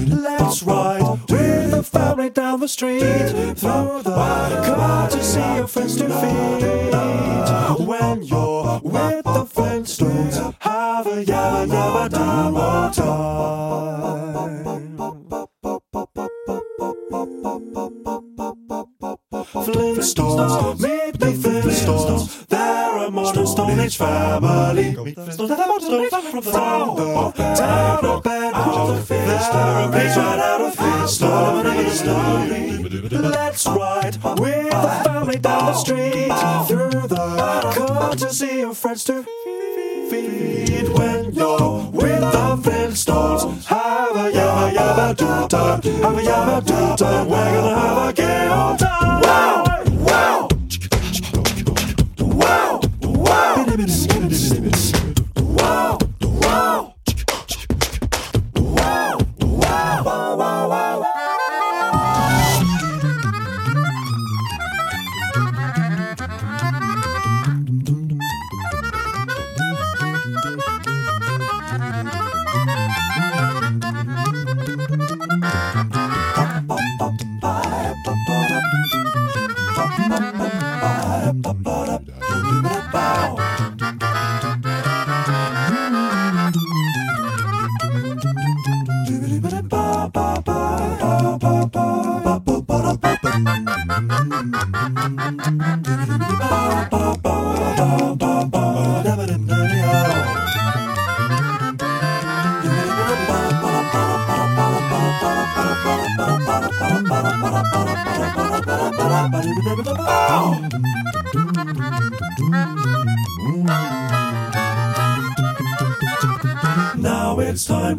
Let's 0.08 0.62
ride 0.62 1.02
with 1.30 1.70
the 1.70 1.82
family 1.82 2.30
down 2.30 2.60
the 2.60 2.68
street 2.68 3.00
through 3.00 4.02
the 4.02 4.62
courtesy 4.64 5.40
of 5.40 5.70
friends 5.70 5.96
to 5.96 6.08
feed. 6.08 6.51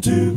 It's 0.06 0.33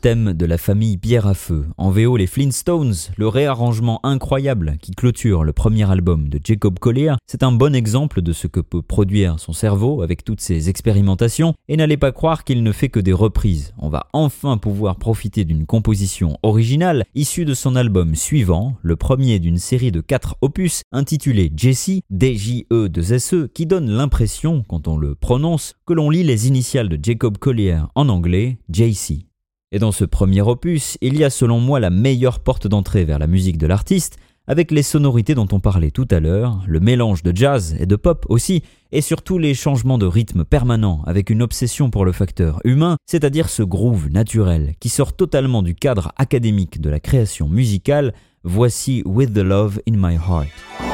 thème 0.00 0.32
de 0.32 0.46
la 0.46 0.56
famille 0.56 0.96
Pierre 0.96 1.26
à 1.26 1.34
Feu, 1.34 1.66
en 1.76 1.90
VO 1.90 2.16
les 2.16 2.26
Flintstones, 2.26 2.94
le 3.16 3.28
réarrangement 3.28 4.00
incroyable 4.02 4.78
qui 4.80 4.92
clôture 4.92 5.44
le 5.44 5.52
premier 5.52 5.90
album 5.90 6.28
de 6.28 6.40
Jacob 6.42 6.78
Collier, 6.78 7.14
c'est 7.26 7.42
un 7.42 7.52
bon 7.52 7.74
exemple 7.74 8.22
de 8.22 8.32
ce 8.32 8.46
que 8.46 8.60
peut 8.60 8.80
produire 8.80 9.38
son 9.38 9.52
cerveau 9.52 10.02
avec 10.02 10.24
toutes 10.24 10.40
ses 10.40 10.70
expérimentations, 10.70 11.54
et 11.68 11.76
n'allez 11.76 11.98
pas 11.98 12.12
croire 12.12 12.44
qu'il 12.44 12.62
ne 12.62 12.72
fait 12.72 12.88
que 12.88 13.00
des 13.00 13.12
reprises. 13.12 13.74
On 13.78 13.90
va 13.90 14.06
enfin 14.14 14.56
pouvoir 14.56 14.96
profiter 14.96 15.44
d'une 15.44 15.66
composition 15.66 16.38
originale 16.42 17.04
issue 17.14 17.44
de 17.44 17.54
son 17.54 17.76
album 17.76 18.14
suivant, 18.14 18.76
le 18.82 18.96
premier 18.96 19.38
d'une 19.38 19.58
série 19.58 19.92
de 19.92 20.00
quatre 20.00 20.36
opus 20.40 20.82
intitulé 20.92 21.52
Jesse, 21.54 22.00
D-J-E-2-S-E, 22.10 23.50
qui 23.52 23.66
donne 23.66 23.90
l'impression, 23.90 24.64
quand 24.66 24.88
on 24.88 24.96
le 24.96 25.14
prononce, 25.14 25.74
que 25.86 25.92
l'on 25.92 26.08
lit 26.08 26.24
les 26.24 26.48
initiales 26.48 26.88
de 26.88 26.98
Jacob 27.02 27.36
Collier 27.38 27.80
en 27.94 28.08
anglais, 28.08 28.58
JC. 28.72 29.29
Et 29.72 29.78
dans 29.78 29.92
ce 29.92 30.04
premier 30.04 30.40
opus, 30.40 30.98
il 31.00 31.16
y 31.16 31.22
a 31.22 31.30
selon 31.30 31.60
moi 31.60 31.78
la 31.78 31.90
meilleure 31.90 32.40
porte 32.40 32.66
d'entrée 32.66 33.04
vers 33.04 33.20
la 33.20 33.28
musique 33.28 33.56
de 33.56 33.68
l'artiste, 33.68 34.18
avec 34.48 34.72
les 34.72 34.82
sonorités 34.82 35.36
dont 35.36 35.46
on 35.52 35.60
parlait 35.60 35.92
tout 35.92 36.08
à 36.10 36.18
l'heure, 36.18 36.60
le 36.66 36.80
mélange 36.80 37.22
de 37.22 37.30
jazz 37.32 37.76
et 37.78 37.86
de 37.86 37.94
pop 37.94 38.26
aussi, 38.28 38.64
et 38.90 39.00
surtout 39.00 39.38
les 39.38 39.54
changements 39.54 39.98
de 39.98 40.06
rythme 40.06 40.44
permanents 40.44 41.04
avec 41.06 41.30
une 41.30 41.40
obsession 41.40 41.88
pour 41.88 42.04
le 42.04 42.10
facteur 42.10 42.58
humain, 42.64 42.96
c'est-à-dire 43.06 43.48
ce 43.48 43.62
groove 43.62 44.08
naturel 44.10 44.74
qui 44.80 44.88
sort 44.88 45.12
totalement 45.12 45.62
du 45.62 45.76
cadre 45.76 46.10
académique 46.16 46.80
de 46.80 46.90
la 46.90 46.98
création 46.98 47.48
musicale, 47.48 48.12
voici 48.42 49.04
With 49.06 49.32
the 49.32 49.38
Love 49.38 49.80
in 49.88 49.94
My 49.96 50.16
Heart. 50.16 50.89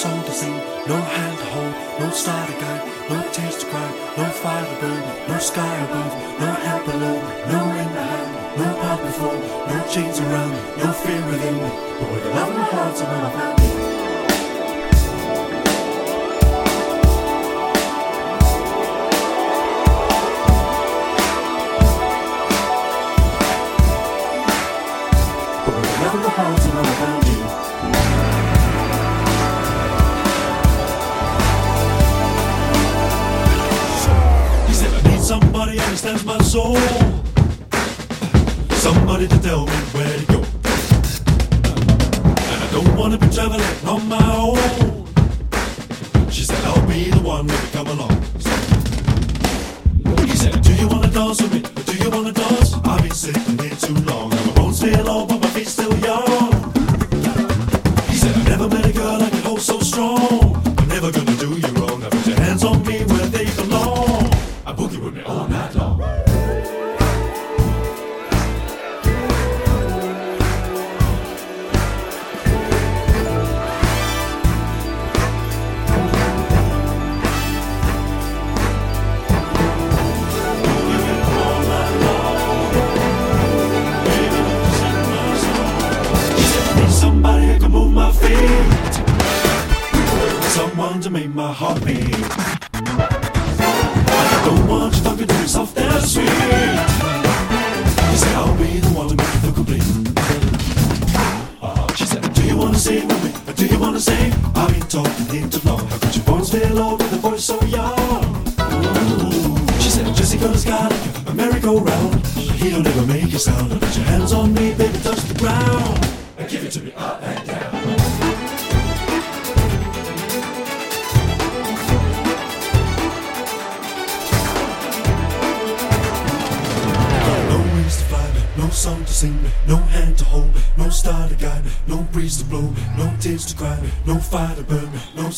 song 0.00 0.24
to 0.24 0.32
sing, 0.32 0.56
no 0.88 0.96
hand 0.96 1.36
to 1.38 1.44
hold, 1.52 1.74
no 2.00 2.08
star 2.10 2.46
to 2.46 2.52
guide, 2.54 2.84
no 3.10 3.20
tears 3.32 3.58
to 3.58 3.66
cry, 3.66 3.90
no 4.16 4.24
fire 4.40 4.64
to 4.64 4.80
burn, 4.80 5.02
no 5.28 5.36
sky 5.38 5.76
above, 5.84 6.14
no 6.40 6.50
help 6.66 6.86
below, 6.86 7.16
no 7.52 7.60
in 7.80 7.88
behind, 7.92 8.30
no 8.56 8.66
path 8.80 9.02
before, 9.04 9.38
no 9.68 9.76
chains 9.92 10.18
around, 10.20 10.52
no 10.78 10.90
fear 11.02 11.22
within. 11.26 11.54
Me, 11.54 11.70
but 12.00 12.12
with 12.12 12.24
the 12.24 12.30
love 12.30 12.48
in 12.48 12.56
my 12.56 12.64
heart 12.64 13.00
and 13.02 13.12
in 13.12 13.20
my 13.24 13.30
family. 13.36 13.70
But 25.66 25.74
with 25.76 25.84
the 25.84 25.96
love 26.00 26.14
in 26.14 26.20
my 26.22 26.30
heart 26.30 26.89
Stands 36.00 36.24
my 36.24 36.38
soul. 36.38 36.78
Somebody 38.70 39.28
to 39.28 39.38
tell 39.42 39.66
me 39.66 39.72
where 39.92 40.18
to 40.18 40.24
go. 40.32 40.38
And 42.24 42.64
I 42.64 42.68
don't 42.72 42.96
wanna 42.96 43.18
be 43.18 43.28
traveling 43.28 43.60
on 43.86 44.08
my 44.08 44.34
own. 44.34 45.06
She 46.30 46.44
said, 46.44 46.56
I'll 46.64 46.86
be 46.86 47.10
the 47.10 47.20
one 47.20 47.46
when 47.46 47.54
you 47.54 47.70
come 47.70 47.88
along. 47.88 48.16
He 50.26 50.36
said, 50.36 50.62
Do 50.62 50.72
you 50.72 50.88
wanna 50.88 51.10
dance 51.10 51.42
with 51.42 51.52
me? 51.52 51.60
Do 51.84 51.94
you 52.02 52.08
wanna 52.08 52.32
dance? 52.32 52.72
I've 52.82 53.02
been 53.02 53.10
sitting 53.10 53.58
here 53.58 53.76
too 53.76 53.92
long. 54.10 54.32
And 54.32 54.46
my 54.46 54.52
bones 54.54 54.80
feel 54.80 55.06
old, 55.06 55.28
but 55.28 55.42
my 55.42 55.48
feet 55.50 55.68
still 55.68 55.94
young. 55.98 56.50
He 58.08 58.16
said, 58.16 58.34
"I 58.38 58.42
never 58.48 58.68
met 58.70 58.86
a 58.86 58.92
girl 58.94 59.22
I 59.22 59.28
could 59.28 59.44
hold 59.44 59.60
so 59.60 59.78
strong. 59.80 60.49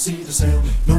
see 0.02 0.24
the 0.24 0.32
sail. 0.32 0.91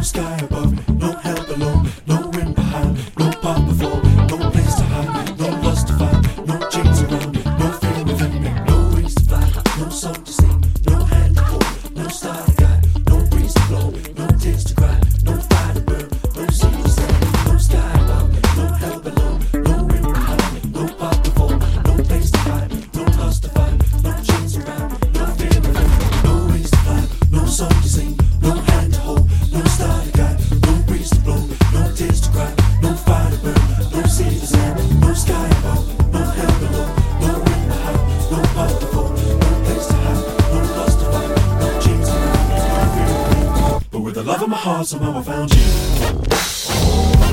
for 44.43 44.49
my 44.49 44.57
heart, 44.57 44.85
somehow 44.85 45.17
I 45.17 45.21
found 45.21 45.53
you. 45.55 47.32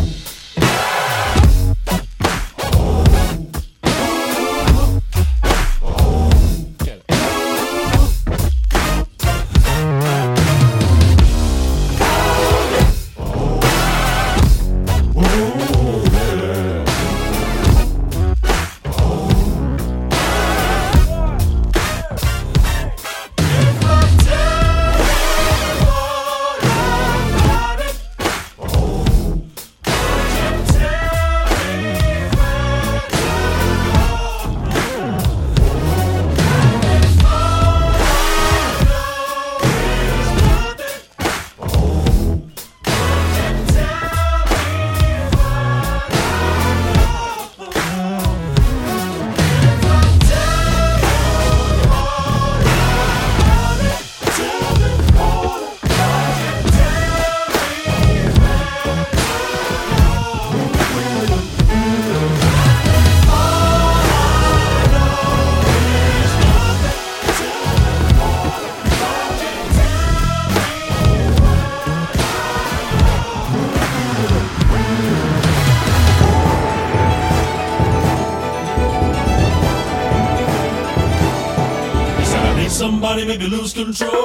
control. 83.85 84.21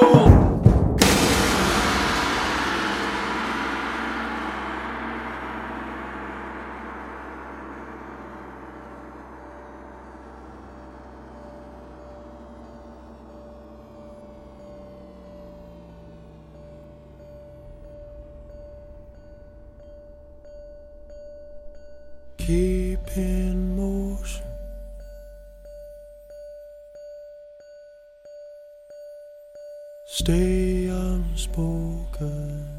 keep 22.36 23.16
in 23.16 23.76
motion. 23.76 24.55
stay 30.16 30.88
unspoken. 30.88 32.75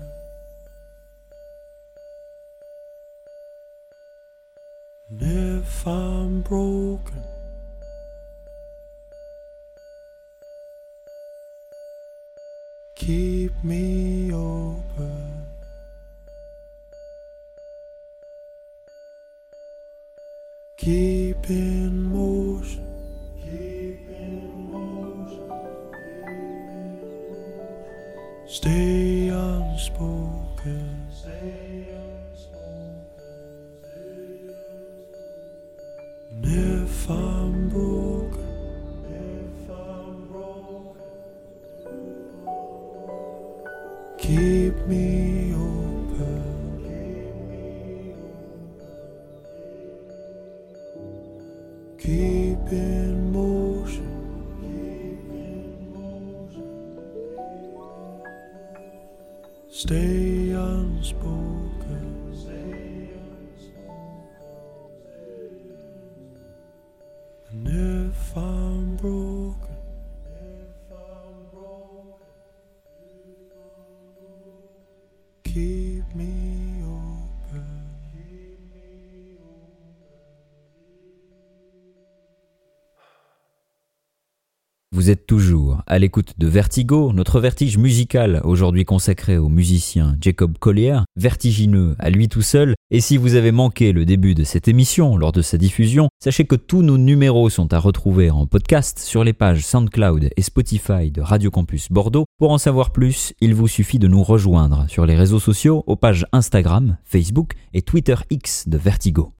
Vous 85.07 85.13
êtes 85.13 85.25
toujours 85.25 85.83
à 85.87 85.99
l'écoute 85.99 86.33
de 86.37 86.47
Vertigo, 86.47 87.13
notre 87.13 87.39
vertige 87.39 87.77
musical 87.77 88.41
aujourd'hui 88.43 88.83
consacré 88.83 89.37
au 89.37 89.47
musicien 89.47 90.17
Jacob 90.19 90.57
Collier, 90.57 90.99
vertigineux 91.15 91.95
à 91.97 92.09
lui 92.09 92.27
tout 92.27 92.41
seul. 92.41 92.75
Et 92.91 92.99
si 92.99 93.15
vous 93.15 93.35
avez 93.35 93.53
manqué 93.53 93.93
le 93.93 94.03
début 94.03 94.35
de 94.35 94.43
cette 94.43 94.67
émission 94.67 95.15
lors 95.15 95.31
de 95.31 95.41
sa 95.41 95.57
diffusion, 95.57 96.09
sachez 96.21 96.43
que 96.43 96.57
tous 96.57 96.81
nos 96.81 96.97
numéros 96.97 97.49
sont 97.49 97.73
à 97.73 97.79
retrouver 97.79 98.31
en 98.31 98.47
podcast 98.47 98.99
sur 98.99 99.23
les 99.23 99.31
pages 99.31 99.65
SoundCloud 99.65 100.29
et 100.35 100.41
Spotify 100.41 101.09
de 101.09 101.21
Radio 101.21 101.51
Campus 101.51 101.89
Bordeaux. 101.89 102.25
Pour 102.37 102.51
en 102.51 102.57
savoir 102.57 102.91
plus, 102.91 103.33
il 103.39 103.55
vous 103.55 103.69
suffit 103.69 103.99
de 103.99 104.09
nous 104.09 104.23
rejoindre 104.23 104.87
sur 104.89 105.05
les 105.05 105.15
réseaux 105.15 105.39
sociaux 105.39 105.85
aux 105.87 105.95
pages 105.95 106.25
Instagram, 106.33 106.97
Facebook 107.05 107.53
et 107.73 107.81
Twitter 107.81 108.15
X 108.29 108.67
de 108.67 108.77
Vertigo. 108.77 109.36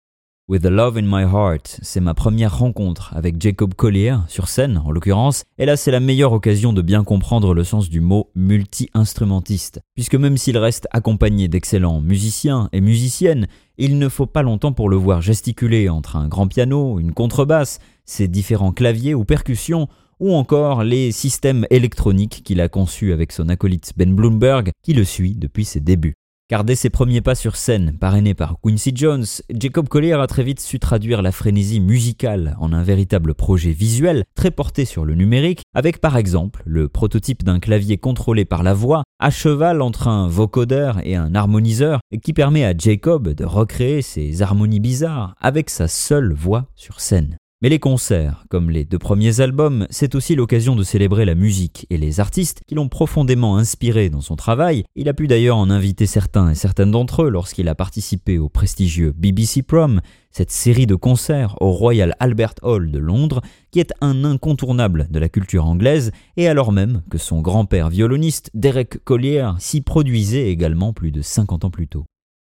With 0.48 0.62
the 0.62 0.70
Love 0.70 0.96
in 0.96 1.02
My 1.02 1.24
Heart, 1.24 1.80
c'est 1.82 2.00
ma 2.00 2.14
première 2.14 2.56
rencontre 2.56 3.14
avec 3.14 3.38
Jacob 3.38 3.74
Collier, 3.74 4.16
sur 4.28 4.48
scène 4.48 4.80
en 4.82 4.90
l'occurrence, 4.90 5.44
et 5.58 5.66
là 5.66 5.76
c'est 5.76 5.90
la 5.90 6.00
meilleure 6.00 6.32
occasion 6.32 6.72
de 6.72 6.80
bien 6.80 7.04
comprendre 7.04 7.52
le 7.52 7.64
sens 7.64 7.90
du 7.90 8.00
mot 8.00 8.30
multi-instrumentiste, 8.34 9.80
puisque 9.94 10.14
même 10.14 10.38
s'il 10.38 10.56
reste 10.56 10.88
accompagné 10.90 11.48
d'excellents 11.48 12.00
musiciens 12.00 12.70
et 12.72 12.80
musiciennes, 12.80 13.46
il 13.76 13.98
ne 13.98 14.08
faut 14.08 14.24
pas 14.24 14.40
longtemps 14.40 14.72
pour 14.72 14.88
le 14.88 14.96
voir 14.96 15.20
gesticuler 15.20 15.90
entre 15.90 16.16
un 16.16 16.28
grand 16.28 16.48
piano, 16.48 16.98
une 16.98 17.12
contrebasse, 17.12 17.78
ses 18.06 18.26
différents 18.26 18.72
claviers 18.72 19.14
ou 19.14 19.26
percussions, 19.26 19.86
ou 20.18 20.32
encore 20.32 20.82
les 20.82 21.12
systèmes 21.12 21.66
électroniques 21.68 22.40
qu'il 22.42 22.62
a 22.62 22.70
conçus 22.70 23.12
avec 23.12 23.32
son 23.32 23.50
acolyte 23.50 23.92
Ben 23.98 24.14
Bloomberg, 24.14 24.70
qui 24.82 24.94
le 24.94 25.04
suit 25.04 25.34
depuis 25.34 25.66
ses 25.66 25.80
débuts. 25.80 26.14
Car 26.48 26.64
dès 26.64 26.76
ses 26.76 26.88
premiers 26.88 27.20
pas 27.20 27.34
sur 27.34 27.56
scène, 27.56 27.98
parrainé 28.00 28.32
par 28.32 28.56
Quincy 28.62 28.92
Jones, 28.94 29.26
Jacob 29.50 29.86
Collier 29.86 30.14
a 30.14 30.26
très 30.26 30.42
vite 30.42 30.60
su 30.60 30.78
traduire 30.78 31.20
la 31.20 31.30
frénésie 31.30 31.78
musicale 31.78 32.56
en 32.58 32.72
un 32.72 32.82
véritable 32.82 33.34
projet 33.34 33.72
visuel 33.72 34.24
très 34.34 34.50
porté 34.50 34.86
sur 34.86 35.04
le 35.04 35.14
numérique, 35.14 35.60
avec 35.74 36.00
par 36.00 36.16
exemple 36.16 36.62
le 36.64 36.88
prototype 36.88 37.44
d'un 37.44 37.60
clavier 37.60 37.98
contrôlé 37.98 38.46
par 38.46 38.62
la 38.62 38.72
voix, 38.72 39.02
à 39.18 39.28
cheval 39.28 39.82
entre 39.82 40.08
un 40.08 40.26
vocodeur 40.26 41.06
et 41.06 41.16
un 41.16 41.34
harmoniseur, 41.34 42.00
qui 42.22 42.32
permet 42.32 42.64
à 42.64 42.72
Jacob 42.74 43.28
de 43.28 43.44
recréer 43.44 44.00
ses 44.00 44.40
harmonies 44.40 44.80
bizarres 44.80 45.34
avec 45.42 45.68
sa 45.68 45.86
seule 45.86 46.32
voix 46.32 46.70
sur 46.74 47.00
scène. 47.00 47.36
Mais 47.60 47.68
les 47.68 47.80
concerts, 47.80 48.44
comme 48.50 48.70
les 48.70 48.84
deux 48.84 49.00
premiers 49.00 49.40
albums, 49.40 49.88
c'est 49.90 50.14
aussi 50.14 50.36
l'occasion 50.36 50.76
de 50.76 50.84
célébrer 50.84 51.24
la 51.24 51.34
musique 51.34 51.88
et 51.90 51.96
les 51.96 52.20
artistes 52.20 52.62
qui 52.68 52.76
l'ont 52.76 52.88
profondément 52.88 53.56
inspiré 53.56 54.10
dans 54.10 54.20
son 54.20 54.36
travail. 54.36 54.84
Il 54.94 55.08
a 55.08 55.12
pu 55.12 55.26
d'ailleurs 55.26 55.56
en 55.56 55.68
inviter 55.68 56.06
certains 56.06 56.50
et 56.50 56.54
certaines 56.54 56.92
d'entre 56.92 57.24
eux 57.24 57.30
lorsqu'il 57.30 57.68
a 57.68 57.74
participé 57.74 58.38
au 58.38 58.48
prestigieux 58.48 59.12
BBC 59.16 59.64
Prom, 59.64 60.00
cette 60.30 60.52
série 60.52 60.86
de 60.86 60.94
concerts 60.94 61.56
au 61.60 61.72
Royal 61.72 62.14
Albert 62.20 62.54
Hall 62.62 62.92
de 62.92 62.98
Londres, 63.00 63.40
qui 63.72 63.80
est 63.80 63.92
un 64.00 64.24
incontournable 64.24 65.08
de 65.10 65.18
la 65.18 65.28
culture 65.28 65.66
anglaise, 65.66 66.12
et 66.36 66.46
alors 66.46 66.70
même 66.70 67.02
que 67.10 67.18
son 67.18 67.40
grand-père 67.40 67.88
violoniste, 67.88 68.50
Derek 68.54 69.02
Collier, 69.02 69.50
s'y 69.58 69.80
produisait 69.80 70.48
également 70.48 70.92
plus 70.92 71.10
de 71.10 71.22
50 71.22 71.64
ans 71.64 71.70
plus 71.70 71.88
tôt. 71.88 72.06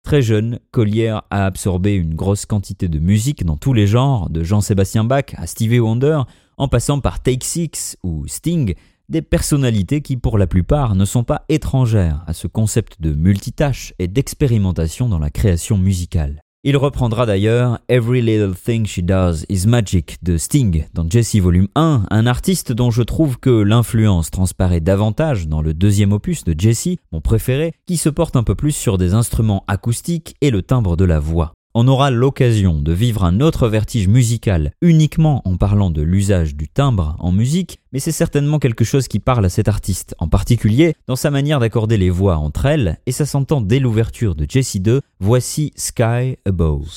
Très 0.09 0.23
jeune, 0.23 0.59
Collier 0.71 1.19
a 1.29 1.45
absorbé 1.45 1.95
une 1.95 2.15
grosse 2.15 2.47
quantité 2.47 2.89
de 2.89 2.99
musique 2.99 3.45
dans 3.45 3.59
tous 3.59 3.75
les 3.75 3.87
genres, 3.87 4.31
de 4.31 4.43
Jean-Sébastien 4.43 5.05
Bach 5.05 5.35
à 5.37 5.47
Stevie 5.47 5.81
Wonder, 5.81 6.23
en 6.57 6.67
passant 6.67 6.99
par 6.99 7.23
Take 7.23 7.45
Six 7.45 7.99
ou 8.03 8.27
Sting, 8.27 8.75
des 9.11 9.21
personnalités 9.21 10.01
qui 10.01 10.17
pour 10.17 10.39
la 10.39 10.47
plupart 10.47 10.95
ne 10.95 11.05
sont 11.05 11.25
pas 11.25 11.45
étrangères 11.51 12.25
à 12.27 12.33
ce 12.33 12.47
concept 12.47 13.03
de 13.03 13.13
multitâche 13.13 13.93
et 13.99 14.09
d'expérimentation 14.09 15.11
dans 15.11 15.19
la 15.19 15.29
création 15.29 15.77
musicale. 15.77 16.41
Il 16.65 16.77
reprendra 16.77 17.25
d'ailleurs 17.25 17.79
Every 17.89 18.21
Little 18.21 18.53
Thing 18.53 18.85
She 18.85 18.99
Does 18.99 19.45
Is 19.49 19.69
Magic 19.69 20.17
de 20.25 20.37
Sting 20.37 20.87
dans 20.93 21.09
Jesse 21.09 21.37
Volume 21.37 21.69
1, 21.77 22.07
un 22.11 22.27
artiste 22.27 22.73
dont 22.73 22.91
je 22.91 23.05
trouve 23.05 23.39
que 23.39 23.49
l'influence 23.49 24.33
transparaît 24.33 24.81
davantage 24.81 25.47
dans 25.47 25.63
le 25.63 25.73
deuxième 25.73 26.13
opus 26.13 26.43
de 26.43 26.59
Jesse, 26.59 26.97
mon 27.13 27.21
préféré, 27.21 27.75
qui 27.87 27.97
se 27.97 28.09
porte 28.09 28.35
un 28.35 28.43
peu 28.43 28.57
plus 28.57 28.73
sur 28.73 28.99
des 28.99 29.15
instruments 29.15 29.63
acoustiques 29.69 30.35
et 30.41 30.51
le 30.51 30.63
timbre 30.63 30.97
de 30.97 31.05
la 31.05 31.21
voix. 31.21 31.53
On 31.75 31.87
aura 31.87 32.11
l'occasion 32.11 32.81
de 32.81 32.93
vivre 32.93 33.25
un 33.25 33.41
autre 33.41 33.69
vertige 33.69 34.09
musical 34.09 34.73
uniquement 34.81 35.43
en 35.45 35.57
parlant 35.57 35.91
de 35.91 36.03
l'usage 36.03 36.55
du 36.55 36.69
timbre 36.69 37.15
en 37.19 37.31
musique, 37.31 37.79
mais 37.93 37.99
c'est 37.99 38.13
certainement 38.13 38.59
quelque 38.59 38.85
chose 38.85 39.07
qui 39.07 39.19
parle 39.19 39.45
à 39.45 39.51
cet 39.51 39.69
artiste, 39.69 40.15
en 40.19 40.29
particulier 40.29 40.95
dans 41.07 41.17
sa 41.17 41.31
manière 41.31 41.61
d'accorder 41.61 41.99
les 41.99 42.11
voix 42.11 42.39
entre 42.39 42.67
elles, 42.67 42.99
et 43.07 43.13
ça 43.13 43.27
s'entend 43.27 43.61
dès 43.61 43.81
l'ouverture 43.81 44.35
de 44.35 44.47
Jessie 44.49 44.81
2, 44.81 45.03
voici 45.21 45.73
Sky 45.77 46.39
Above. 46.47 46.89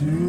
Mm. 0.00 0.27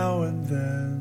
Now 0.00 0.22
and 0.22 0.46
then, 0.46 0.99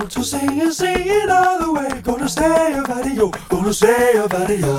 song 0.00 0.08
to 0.08 0.24
sing 0.24 0.60
and 0.60 0.72
sing 0.72 1.06
it 1.06 1.30
all 1.30 1.58
the 1.60 1.72
way. 1.72 2.00
Gonna 2.02 2.28
stay 2.28 2.74
about 2.74 3.06
yo, 3.14 3.30
gonna 3.48 3.72
stay 3.72 4.16
about 4.16 4.48
yo. 4.48 4.76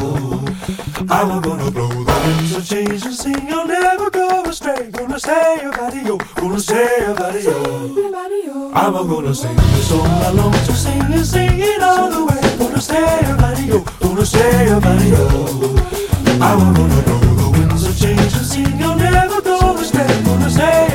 I'm 1.10 1.42
gonna 1.42 1.72
blow 1.72 1.88
the 1.88 2.16
winds 2.24 2.56
of 2.56 2.66
change 2.66 3.06
and 3.06 3.16
sing. 3.16 3.52
I'll 3.52 3.68
never 3.68 4.10
go 4.10 4.44
astray. 4.44 4.90
Gonna 4.92 5.20
stay 5.20 5.60
about 5.64 5.96
yo, 5.96 6.18
gonna 6.36 6.60
stay 6.60 7.06
about 7.08 7.42
yo. 7.42 8.72
I'm 8.74 8.94
gonna 8.94 9.34
sing 9.34 9.56
the 9.56 9.82
song 9.90 10.24
along 10.30 10.54
to 10.54 10.74
sing 10.74 11.02
and 11.02 11.26
sing 11.26 11.60
it 11.60 11.82
all 11.82 12.10
the 12.10 12.24
way. 12.26 12.42
Gonna 12.60 12.82
stay 12.82 13.20
about 13.32 13.60
yo, 13.60 13.80
gonna 14.02 14.26
stay 14.26 14.68
about 14.78 15.02
yo. 15.02 15.24
I'm 16.48 16.74
gonna 16.76 17.02
blow 17.06 17.20
the 17.42 17.50
winds 17.54 17.84
of 17.88 17.98
change 18.00 18.34
and 18.40 18.48
sing. 18.52 18.84
I'll 18.84 18.96
never 18.96 19.42
go 19.42 19.78
astray. 19.78 20.24
Gonna 20.26 20.50
stay 20.50 20.87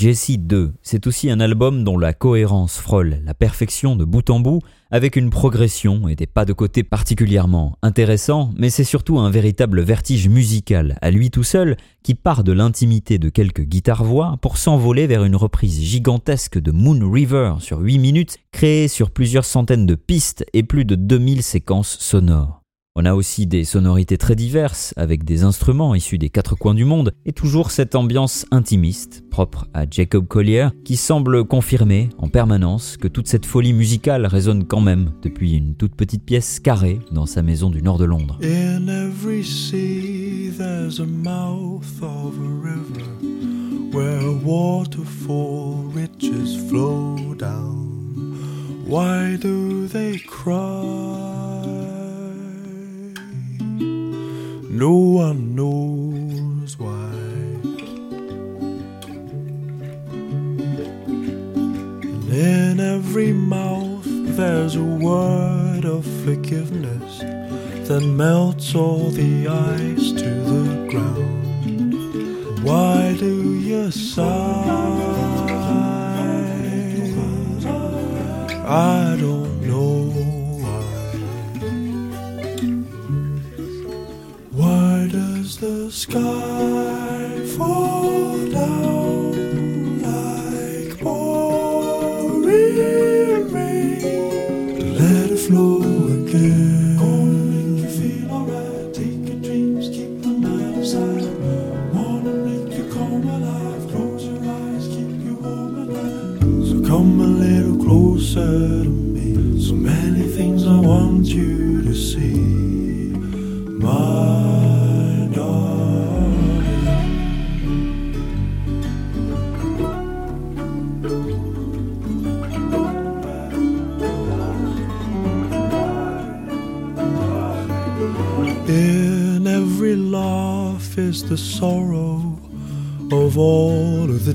Jessie 0.00 0.38
2, 0.38 0.72
c'est 0.80 1.06
aussi 1.06 1.30
un 1.30 1.40
album 1.40 1.84
dont 1.84 1.98
la 1.98 2.14
cohérence 2.14 2.78
frôle 2.78 3.18
la 3.22 3.34
perfection 3.34 3.96
de 3.96 4.06
bout 4.06 4.30
en 4.30 4.40
bout, 4.40 4.60
avec 4.90 5.14
une 5.14 5.28
progression 5.28 6.08
et 6.08 6.16
des 6.16 6.26
pas 6.26 6.46
de 6.46 6.54
côté 6.54 6.82
particulièrement 6.82 7.76
intéressants, 7.82 8.50
mais 8.56 8.70
c'est 8.70 8.82
surtout 8.82 9.18
un 9.18 9.28
véritable 9.28 9.82
vertige 9.82 10.26
musical 10.30 10.96
à 11.02 11.10
lui 11.10 11.30
tout 11.30 11.42
seul 11.42 11.76
qui 12.02 12.14
part 12.14 12.44
de 12.44 12.52
l'intimité 12.52 13.18
de 13.18 13.28
quelques 13.28 13.64
guitares-voix 13.64 14.38
pour 14.40 14.56
s'envoler 14.56 15.06
vers 15.06 15.22
une 15.22 15.36
reprise 15.36 15.82
gigantesque 15.82 16.58
de 16.58 16.70
Moon 16.70 16.98
River 17.12 17.56
sur 17.58 17.80
8 17.80 17.98
minutes, 17.98 18.38
créée 18.52 18.88
sur 18.88 19.10
plusieurs 19.10 19.44
centaines 19.44 19.84
de 19.84 19.96
pistes 19.96 20.46
et 20.54 20.62
plus 20.62 20.86
de 20.86 20.94
2000 20.94 21.42
séquences 21.42 21.98
sonores. 22.00 22.59
On 22.96 23.04
a 23.04 23.14
aussi 23.14 23.46
des 23.46 23.62
sonorités 23.62 24.18
très 24.18 24.34
diverses, 24.34 24.94
avec 24.96 25.22
des 25.22 25.44
instruments 25.44 25.94
issus 25.94 26.18
des 26.18 26.28
quatre 26.28 26.56
coins 26.56 26.74
du 26.74 26.84
monde, 26.84 27.12
et 27.24 27.30
toujours 27.32 27.70
cette 27.70 27.94
ambiance 27.94 28.46
intimiste, 28.50 29.22
propre 29.30 29.68
à 29.72 29.84
Jacob 29.88 30.26
Collier, 30.26 30.70
qui 30.84 30.96
semble 30.96 31.44
confirmer 31.44 32.08
en 32.18 32.26
permanence 32.26 32.96
que 32.96 33.06
toute 33.06 33.28
cette 33.28 33.46
folie 33.46 33.74
musicale 33.74 34.26
résonne 34.26 34.64
quand 34.64 34.80
même 34.80 35.12
depuis 35.22 35.52
une 35.52 35.76
toute 35.76 35.94
petite 35.94 36.24
pièce 36.24 36.58
carrée 36.58 36.98
dans 37.12 37.26
sa 37.26 37.42
maison 37.42 37.70
du 37.70 37.80
nord 37.80 37.96
de 37.96 38.06
Londres. 38.06 38.40
Every 38.42 39.44
sea, 39.44 40.50
there's 40.58 40.98
a 40.98 41.06
mouth 41.06 42.02
of 42.02 42.34
a 42.38 42.60
river 42.60 43.06
where 43.92 44.32
waterfall 44.44 45.88
riches 45.94 46.56
flow 46.68 47.36
down. 47.38 48.34
Why 48.84 49.36
do 49.36 49.86
they 49.86 50.18
cry? 50.18 51.59
No 54.72 54.94
one 54.94 55.56
knows 55.56 56.78
why. 56.78 57.10
And 62.30 62.78
in 62.78 62.78
every 62.78 63.32
mouth, 63.32 64.04
there's 64.04 64.76
a 64.76 64.84
word 64.84 65.84
of 65.84 66.06
forgiveness 66.24 67.18
that 67.88 68.02
melts 68.02 68.72
all 68.76 69.10
the 69.10 69.48
ice 69.48 70.12
to 70.12 70.30
the 70.52 70.86
ground. 70.88 72.62
Why 72.62 73.16
do 73.18 73.54
you 73.54 73.90
sigh? 73.90 74.49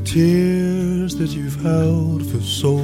Tears 0.05 1.15
that 1.15 1.29
you've 1.31 1.59
held 1.61 2.25
for 2.29 2.39
so 2.39 2.77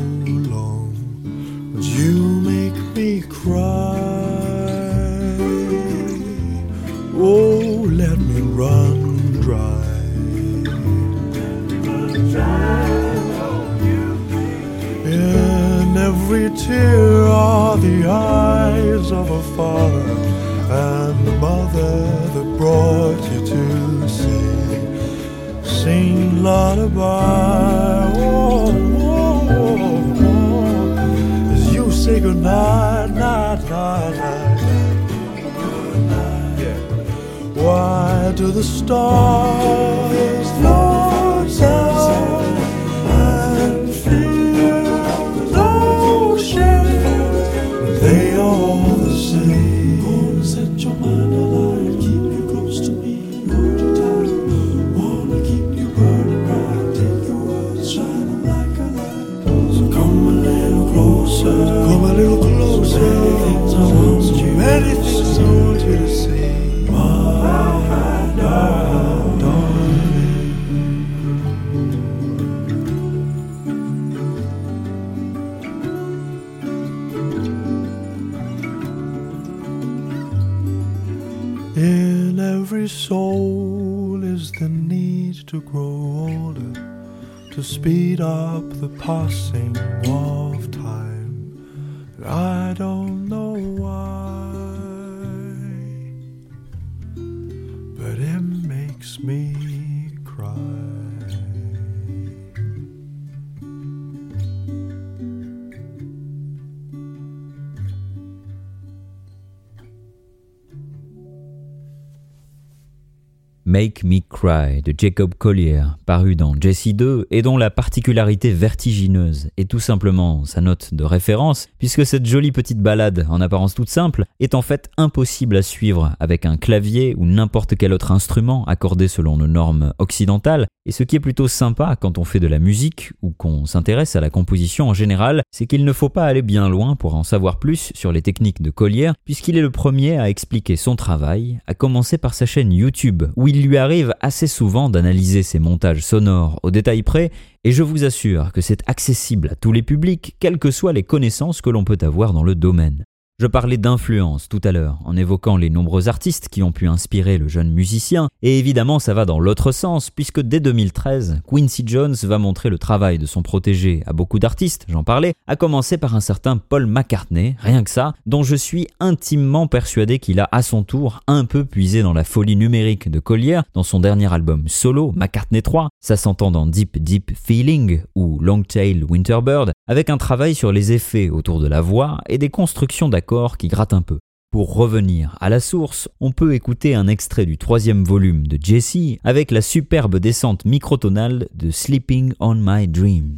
Make 113.72 114.04
Me 114.04 114.20
Cry 114.20 114.82
de 114.82 114.94
Jacob 114.98 115.34
Collier, 115.34 115.84
paru 116.06 116.36
dans 116.36 116.56
Jessie 116.60 116.94
2 116.94 117.28
et 117.32 117.42
dont 117.42 117.56
la 117.56 117.70
particularité 117.70 118.52
vertigineuse 118.52 119.50
est 119.56 119.70
tout 119.70 119.80
simplement 119.80 120.44
sa 120.44 120.60
note 120.60 120.94
de 120.94 121.06
référence, 121.06 121.70
puisque 121.80 122.06
cette 122.06 122.26
jolie 122.26 122.52
petite 122.52 122.82
ballade, 122.82 123.26
en 123.30 123.40
apparence 123.40 123.74
toute 123.74 123.88
simple, 123.90 124.26
est 124.42 124.56
en 124.56 124.62
fait 124.62 124.92
impossible 124.98 125.56
à 125.56 125.62
suivre 125.62 126.18
avec 126.20 126.46
un 126.46 126.58
clavier 126.58 127.16
ou 127.18 127.26
n'importe 127.26 127.78
quel 127.78 127.94
autre 127.94 128.12
instrument 128.12 128.66
accordé 128.66 129.08
selon 129.08 129.38
nos 129.38 129.48
normes 129.48 129.94
occidentales. 130.00 130.68
Et 130.86 130.92
ce 130.92 131.04
qui 131.04 131.16
est 131.16 131.22
plutôt 131.22 131.48
sympa 131.48 131.96
quand 131.96 132.18
on 132.18 132.26
fait 132.26 132.40
de 132.42 132.48
la 132.48 132.60
musique 132.60 133.14
ou 133.22 133.32
qu'on 133.32 133.66
s'intéresse 133.66 134.18
à 134.18 134.20
la 134.20 134.32
composition 134.32 134.90
en 134.90 134.94
général, 134.94 135.44
c'est 135.52 135.68
qu'il 135.68 135.86
ne 135.86 135.94
faut 135.94 136.10
pas 136.10 136.26
aller 136.26 136.42
bien 136.42 136.68
loin 136.68 136.98
pour 136.98 137.16
en 137.16 137.24
savoir 137.24 137.58
plus 137.58 137.94
sur 137.96 138.12
les 138.12 138.24
techniques 138.24 138.62
de 138.62 138.72
Collier, 138.72 139.12
puisqu'il 139.24 139.58
est 139.58 139.62
le 139.62 139.72
premier 139.72 140.18
à 140.18 140.30
expliquer 140.30 140.76
son 140.76 140.98
travail, 140.98 141.62
à 141.68 141.74
commencer 141.74 142.18
par 142.18 142.34
sa 142.34 142.46
chaîne 142.46 142.74
YouTube, 142.74 143.24
où 143.38 143.48
il 143.48 143.61
lui 143.68 143.78
arrive 143.78 144.14
assez 144.22 144.48
souvent 144.48 144.90
d'analyser 144.90 145.44
ses 145.44 145.60
montages 145.60 146.04
sonores 146.04 146.60
au 146.64 146.72
détail 146.72 147.04
près, 147.04 147.32
et 147.64 147.72
je 147.72 147.84
vous 147.84 148.04
assure 148.04 148.52
que 148.52 148.62
c'est 148.62 148.88
accessible 148.88 149.50
à 149.52 149.56
tous 149.56 149.72
les 149.72 149.84
publics, 149.84 150.36
quelles 150.40 150.60
que 150.60 150.72
soient 150.72 150.94
les 150.94 151.04
connaissances 151.04 151.62
que 151.62 151.70
l'on 151.70 151.84
peut 151.84 151.98
avoir 152.02 152.34
dans 152.34 152.44
le 152.44 152.56
domaine. 152.56 153.04
Je 153.42 153.48
parlais 153.48 153.78
d'influence 153.78 154.48
tout 154.50 154.62
à 154.64 154.72
l'heure, 154.72 155.00
en 155.04 155.18
évoquant 155.18 155.58
les 155.58 155.72
nombreux 155.72 156.08
artistes 156.08 156.48
qui 156.48 156.62
ont 156.62 156.72
pu 156.72 156.88
inspirer 156.88 157.40
le 157.40 157.48
jeune 157.48 157.72
musicien, 157.72 158.30
et 158.44 158.60
évidemment 158.60 159.00
ça 159.00 159.16
va 159.16 159.26
dans 159.26 159.40
l'autre 159.40 159.72
sens, 159.72 160.12
puisque 160.12 160.42
dès 160.42 160.60
2013, 160.60 161.42
Quincy 161.50 161.82
Jones 161.88 162.14
va 162.22 162.38
montrer 162.38 162.70
le 162.70 162.78
travail 162.78 163.18
de 163.18 163.26
son 163.26 163.42
protégé 163.42 164.04
à 164.06 164.14
beaucoup 164.14 164.38
d'artistes, 164.38 164.86
j'en 164.88 165.04
parlais, 165.04 165.34
à 165.48 165.56
commencer 165.56 165.98
par 165.98 166.14
un 166.14 166.20
certain 166.20 166.58
Paul 166.58 166.86
McCartney, 166.86 167.56
rien 167.58 167.84
que 167.84 167.90
ça, 167.90 168.14
dont 168.28 168.44
je 168.44 168.56
suis 168.56 168.86
intimement 169.00 169.66
persuadé 169.66 170.20
qu'il 170.20 170.40
a 170.40 170.48
à 170.52 170.62
son 170.62 170.84
tour 170.84 171.22
un 171.26 171.46
peu 171.46 171.66
puisé 171.66 172.04
dans 172.04 172.14
la 172.14 172.24
folie 172.24 172.56
numérique 172.56 173.10
de 173.10 173.20
Collier. 173.20 173.62
Dans 173.74 173.82
son 173.82 174.00
dernier 174.00 174.32
album 174.32 174.68
solo, 174.68 175.14
McCartney 175.16 175.64
3, 175.64 175.90
ça 176.00 176.16
s'entend 176.16 176.52
dans 176.52 176.68
Deep 176.68 177.00
Deep 177.00 177.32
Feeling 177.36 178.04
ou 178.14 178.38
Longtail 178.40 179.04
Winterbird, 179.04 179.72
avec 179.88 180.12
un 180.12 180.20
travail 180.20 180.54
sur 180.54 180.72
les 180.72 180.92
effets 180.92 181.32
autour 181.32 181.60
de 181.60 181.68
la 181.68 181.82
voix 181.82 182.20
et 182.30 182.38
des 182.38 182.50
constructions 182.50 183.10
d'accords 183.10 183.31
qui 183.58 183.70
grattent 183.70 183.94
un 183.94 184.02
peu. 184.02 184.20
Pour 184.52 184.74
revenir 184.74 185.38
à 185.40 185.48
la 185.50 185.62
source, 185.62 186.10
on 186.20 186.34
peut 186.34 186.54
écouter 186.54 186.96
un 186.96 187.08
extrait 187.08 187.46
du 187.46 187.58
troisième 187.58 188.04
volume 188.04 188.46
de 188.46 188.58
Jesse 188.62 189.18
avec 189.24 189.52
la 189.52 189.62
superbe 189.62 190.18
descente 190.18 190.66
microtonale 190.66 191.48
de 191.56 191.72
Sleeping 191.72 192.34
on 192.42 192.56
My 192.56 192.90
Dreams. 192.90 193.38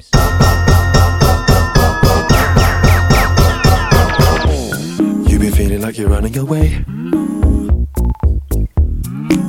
You 5.27 5.37
been 5.37 5.51
feeling 5.51 5.81
like 5.81 5.99
you're 5.99 6.09
running 6.09 6.39
away. 6.39 6.83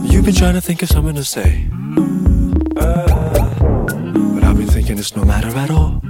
You've 0.03 0.27
been 0.27 0.35
trying 0.35 0.55
to 0.55 0.61
think 0.61 0.83
of 0.83 0.91
something 0.91 1.15
to 1.15 1.25
say. 1.25 1.67
But 2.75 4.45
I've 4.45 4.59
been 4.59 4.69
thinking 4.69 4.99
it's 4.99 5.17
no 5.17 5.25
matter 5.25 5.49
at 5.57 5.71
all. 5.71 6.03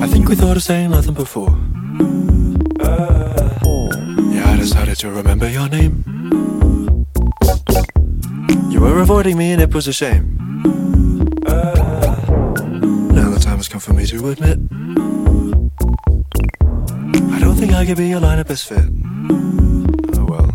I 0.00 0.06
think 0.06 0.28
we 0.28 0.36
thought 0.36 0.56
of 0.56 0.62
saying 0.62 0.90
nothing 0.90 1.14
before. 1.14 1.58
Yeah, 4.34 4.50
I 4.50 4.56
decided 4.58 4.96
to 4.98 5.10
remember 5.10 5.48
your 5.48 5.68
name. 5.68 6.04
You 8.70 8.80
were 8.80 9.00
avoiding 9.00 9.36
me 9.36 9.52
and 9.52 9.60
it 9.62 9.72
was 9.72 9.86
a 9.88 9.92
shame. 9.92 10.38
Now 13.14 13.28
the 13.30 13.38
time 13.40 13.56
has 13.58 13.68
come 13.68 13.80
for 13.80 13.92
me 13.92 14.06
to 14.06 14.28
admit. 14.28 14.58
I 17.34 17.38
don't 17.40 17.56
think 17.56 17.72
I 17.72 17.84
could 17.86 17.96
be 17.98 18.08
your 18.08 18.20
line 18.20 18.38
of 18.38 18.46
best 18.48 18.66
fit. 18.68 18.84
Oh 20.16 20.24
well. 20.24 20.50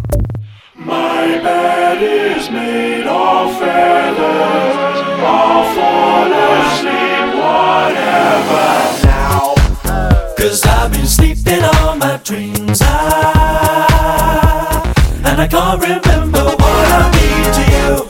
My 0.76 1.40
bed 1.44 2.02
is 2.02 2.50
made 2.50 3.08
of 3.08 3.58
feathers. 3.60 4.76
I'll 5.20 5.64
fall 5.76 6.32
asleep, 6.34 7.36
whatever. 7.40 8.87
Cause 10.48 10.66
I've 10.66 10.94
been 10.94 11.06
sleeping 11.06 11.62
on 11.62 12.00
my 12.00 12.16
dreams. 12.24 12.80
I, 12.82 13.84
and 15.26 15.42
I 15.42 15.46
can't 15.46 15.82
remember 15.82 16.42
what 16.42 16.88
I 17.02 17.12
mean 17.18 17.52
to 17.58 17.64
you. 17.76 18.08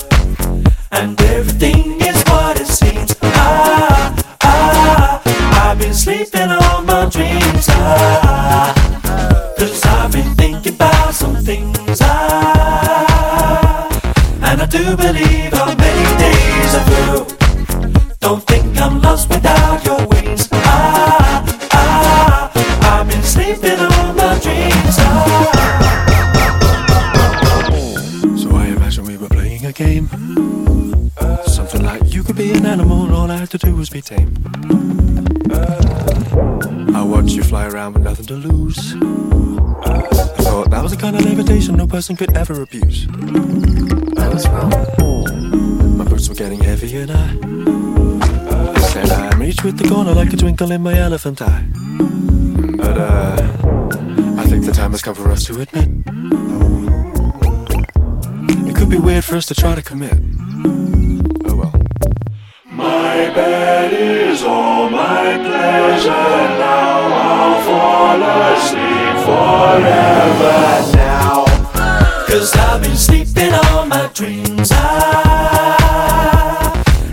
And 0.91 1.19
everything 1.19 1.99
is 1.99 2.21
what 2.27 2.61
it 2.61 2.67
seems. 2.67 3.15
I, 3.23 4.13
I, 4.43 5.19
I've 5.63 5.79
been 5.79 5.95
sleeping 5.95 6.51
on 6.51 6.85
my 6.85 7.09
dreams. 7.09 7.65
I, 7.69 8.71
Cause 9.57 9.83
I've 9.85 10.11
been 10.11 10.35
thinking 10.35 10.75
about 10.75 11.15
some 11.15 11.37
things 11.37 11.99
I 12.01 13.89
And 14.43 14.61
I 14.61 14.65
do 14.67 14.95
believe 14.95 15.53
how 15.53 15.73
many 15.73 16.17
days 16.21 16.75
are 16.75 16.85
through 16.85 17.25
Don't 18.19 18.43
think 18.43 18.79
I'm 18.79 19.01
lost 19.01 19.27
without 19.29 19.83
your 19.83 20.05
wings 20.05 20.47
sleeping 23.47 23.79
on 23.79 24.15
my 24.15 24.39
dreams 24.39 24.97
I, 24.99 25.09
So 28.35 28.55
I 28.55 28.67
imagine 28.67 29.05
we 29.05 29.17
were 29.17 29.29
playing 29.29 29.65
a 29.65 29.71
game 29.71 30.09
Something 31.45 31.83
like 31.83 32.13
you 32.13 32.23
could 32.23 32.35
be 32.35 32.51
an 32.51 32.65
animal 32.65 33.13
all 33.13 33.31
I 33.31 33.37
had 33.37 33.49
to 33.51 33.57
do 33.57 33.75
was 33.75 33.89
be 33.89 34.01
tame 34.01 34.33
I 36.93 37.03
watch 37.03 37.31
you 37.31 37.43
fly 37.43 37.67
around 37.67 37.93
with 37.93 38.03
nothing 38.03 38.25
to 38.25 38.33
lose. 38.33 38.95
I 38.95 40.41
thought 40.47 40.71
that 40.71 40.81
was 40.81 40.91
the 40.91 40.97
kind 40.97 41.15
of 41.15 41.23
levitation 41.23 41.75
no 41.75 41.85
person 41.85 42.15
could 42.15 42.35
ever 42.35 42.63
abuse. 42.63 43.07
I 44.17 44.27
was 44.29 44.47
wrong. 44.49 44.71
My 45.95 46.05
boots 46.05 46.27
were 46.27 46.35
getting 46.35 46.59
heavy 46.59 46.97
and 46.97 47.11
I 47.11 48.79
said 48.79 49.11
I'm 49.11 49.39
reach 49.39 49.63
with 49.63 49.77
the 49.77 49.87
corner 49.87 50.13
like 50.13 50.33
a 50.33 50.37
twinkle 50.37 50.71
in 50.71 50.81
my 50.81 50.97
elephant 50.97 51.41
eye. 51.41 51.65
But 52.87 52.99
uh, 52.99 53.35
I 54.37 54.45
think 54.47 54.63
the 54.65 54.71
time 54.73 54.91
has 54.91 55.01
come 55.01 55.13
for 55.13 55.29
us 55.29 55.43
to 55.47 55.59
admit 55.59 55.89
it 58.65 58.75
could 58.77 58.89
be 58.89 58.97
weird 58.97 59.25
for 59.25 59.35
us 59.35 59.45
to 59.47 59.55
try 59.55 59.75
to 59.75 59.81
commit. 59.81 60.17
Oh 61.47 61.55
well. 61.57 61.73
My 62.63 63.29
bed 63.35 63.91
is 63.91 64.41
all 64.41 64.89
my 64.89 65.35
pleasure 65.35 66.09
now. 66.63 67.09
I'll 67.27 67.61
fall 67.67 68.21
asleep 68.55 69.17
forever 69.27 70.59
now. 70.95 71.43
Cause 72.25 72.55
I've 72.55 72.81
been 72.81 72.95
sleeping 72.95 73.53
all 73.65 73.85
my 73.85 74.09
dreams. 74.13 74.71
I, 74.71 74.77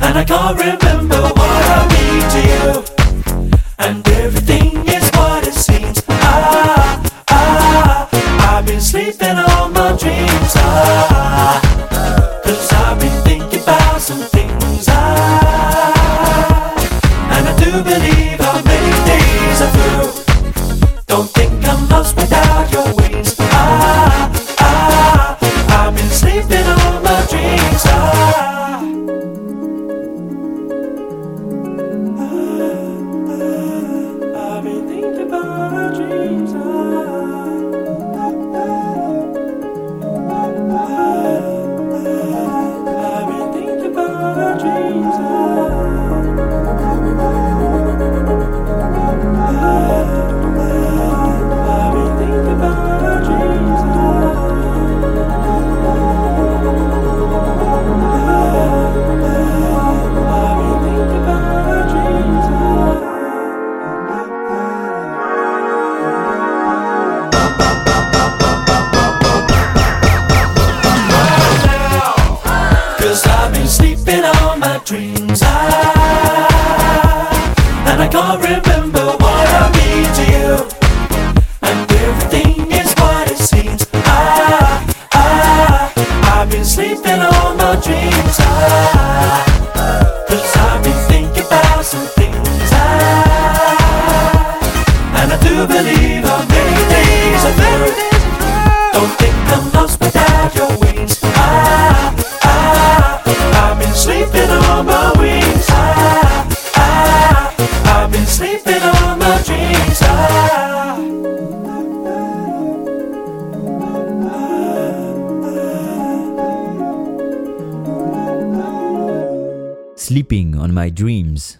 and 0.02 0.18
I 0.18 0.24
can't 0.24 0.56
remember 0.56 1.20
what 1.20 1.64
I 1.78 1.88
mean 1.90 2.22
to 2.30 2.40
you. 2.88 2.93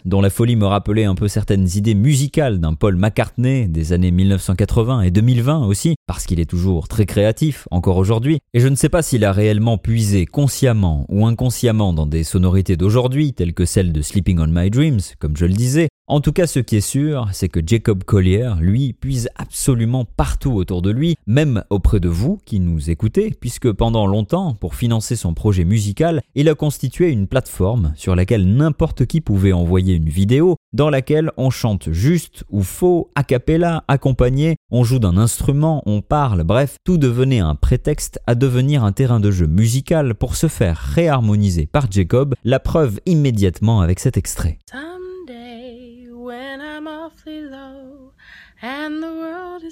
Dont 0.05 0.21
la 0.21 0.31
folie 0.31 0.57
me 0.57 0.67
rappelait 0.67 1.05
un 1.05 1.15
peu 1.15 1.29
certaines 1.29 1.69
idées 1.75 1.95
musicales 1.95 2.61
d'un 2.61 2.75
Paul 2.75 2.97
McCartney 2.97 3.69
des 3.69 3.93
années 3.93 4.11
1980 4.11 5.03
et 5.03 5.11
2020 5.11 5.67
aussi, 5.67 5.97
parce 6.07 6.27
qu'il 6.27 6.41
est 6.41 6.49
toujours 6.49 6.89
très 6.89 7.07
créatif, 7.07 7.67
encore 7.71 7.97
aujourd'hui, 7.97 8.39
et 8.53 8.61
je 8.61 8.69
ne 8.69 8.75
sais 8.75 8.89
pas 8.89 9.03
s'il 9.03 9.25
a 9.25 9.33
réellement 9.33 9.79
puisé 9.79 10.27
consciemment 10.27 11.07
ou 11.09 11.27
inconsciemment 11.27 11.93
dans 11.93 12.07
des 12.07 12.25
sonorités 12.25 12.77
d'aujourd'hui, 12.77 13.33
telles 13.33 13.55
que 13.55 13.65
celles 13.65 13.93
de 13.93 14.03
Sleeping 14.03 14.39
on 14.39 14.49
My 14.49 14.71
Dreams, 14.71 15.01
comme 15.19 15.37
je 15.37 15.47
le 15.47 15.55
disais. 15.55 15.89
En 16.15 16.21
tout 16.21 16.31
cas, 16.31 16.47
ce 16.47 16.61
qui 16.61 16.77
est 16.77 16.81
sûr, 16.81 17.29
c'est 17.33 17.49
que 17.49 17.59
Jacob 17.67 18.05
Collier, 18.05 18.53
lui, 18.61 18.93
puise 18.93 19.29
absolument 19.35 20.05
partout 20.05 20.53
autour 20.53 20.81
de 20.81 20.93
lui, 20.93 21.17
même 21.27 21.65
auprès 21.71 21.99
de 21.99 22.09
vous 22.09 22.39
qui 22.45 22.61
nous 22.61 22.89
écoutez, 22.89 23.35
puisque 23.41 23.73
pendant 23.73 24.07
longtemps, 24.07 24.55
pour 24.55 24.77
financer 24.77 25.17
son 25.17 25.35
projet 25.35 25.65
musical, 25.65 26.23
il 26.37 26.49
a 26.49 26.55
constitué 26.55 27.11
une 27.11 27.27
plateforme 27.27 27.95
sur 27.97 28.15
laquelle 28.15 28.47
n'importe 28.47 29.07
qui 29.07 29.21
pouvait 29.21 29.53
envoyer 29.53 29.95
une 29.95 30.09
vidéo 30.09 30.55
dans 30.73 30.89
laquelle 30.89 31.33
on 31.37 31.51
chante 31.51 31.91
juste 31.91 32.45
ou 32.49 32.63
faux, 32.63 33.11
a 33.17 33.25
cappella, 33.25 33.83
accompagné, 33.89 34.55
on 34.71 34.85
joue 34.85 35.01
d'un 35.01 35.17
instrument, 35.17 35.83
on 35.85 36.01
parle, 36.01 36.45
bref, 36.45 36.77
tout 36.85 36.97
devenait 36.97 37.41
un 37.41 37.57
prétexte 37.57 38.21
à 38.29 38.37
devenir 38.37 38.85
un 38.85 38.93
terrain 38.93 39.19
de 39.19 39.33
jeu 39.33 39.49
musical 39.49 40.15
pour 40.15 40.37
se 40.37 40.47
faire 40.47 40.79
réharmoniser 40.79 41.67
par 41.67 41.91
Jacob, 41.91 42.37
la 42.45 42.61
preuve 42.61 43.01
immédiatement 43.05 43.81
avec 43.81 43.99
cet 43.99 44.17
extrait. 44.17 44.61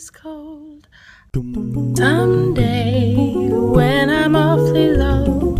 Is 0.02 0.10
cold. 0.10 0.88
Someday, 1.96 3.24
when 3.76 4.10
I'm 4.10 4.34
awfully 4.34 4.88
low 4.88 5.54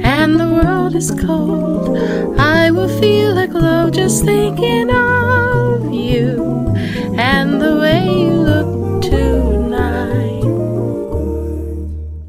and 0.00 0.38
the 0.38 0.48
world 0.48 0.94
is 0.94 1.10
cold, 1.10 1.98
I 2.38 2.70
will 2.70 2.92
feel 3.00 3.36
a 3.36 3.48
glow 3.48 3.90
just 3.90 4.24
thinking 4.24 4.90
of 4.90 5.92
you 5.92 6.72
and 7.18 7.60
the 7.60 7.78
way 7.82 8.04
you 8.26 8.39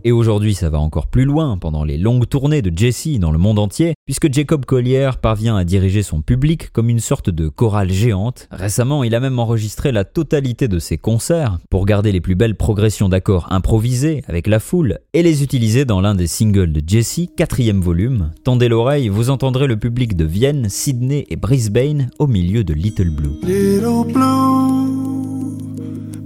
Et 0.03 0.11
aujourd'hui, 0.11 0.55
ça 0.55 0.69
va 0.69 0.79
encore 0.79 1.07
plus 1.07 1.25
loin 1.25 1.57
pendant 1.57 1.83
les 1.83 1.97
longues 1.97 2.27
tournées 2.27 2.61
de 2.61 2.75
Jesse 2.75 3.19
dans 3.19 3.31
le 3.31 3.37
monde 3.37 3.59
entier, 3.59 3.93
puisque 4.05 4.33
Jacob 4.33 4.65
Collier 4.65 5.11
parvient 5.21 5.55
à 5.55 5.63
diriger 5.63 6.01
son 6.01 6.21
public 6.21 6.71
comme 6.71 6.89
une 6.89 6.99
sorte 6.99 7.29
de 7.29 7.49
chorale 7.49 7.91
géante. 7.91 8.47
Récemment, 8.51 9.03
il 9.03 9.13
a 9.13 9.19
même 9.19 9.37
enregistré 9.37 9.91
la 9.91 10.03
totalité 10.03 10.67
de 10.67 10.79
ses 10.79 10.97
concerts 10.97 11.59
pour 11.69 11.85
garder 11.85 12.11
les 12.11 12.21
plus 12.21 12.35
belles 12.35 12.57
progressions 12.57 13.09
d'accords 13.09 13.51
improvisés 13.51 14.23
avec 14.27 14.47
la 14.47 14.59
foule 14.59 14.99
et 15.13 15.21
les 15.21 15.43
utiliser 15.43 15.85
dans 15.85 16.01
l'un 16.01 16.15
des 16.15 16.27
singles 16.27 16.71
de 16.71 16.81
Jesse, 16.85 17.27
quatrième 17.37 17.81
volume. 17.81 18.31
Tendez 18.43 18.69
l'oreille, 18.69 19.09
vous 19.09 19.29
entendrez 19.29 19.67
le 19.67 19.77
public 19.77 20.15
de 20.15 20.25
Vienne, 20.25 20.67
Sydney 20.69 21.25
et 21.29 21.35
Brisbane 21.35 22.09
au 22.17 22.27
milieu 22.27 22.63
de 22.63 22.73
Little 22.73 23.11
Blue. 23.11 23.39
Little 23.43 24.11
blue, 24.11 25.57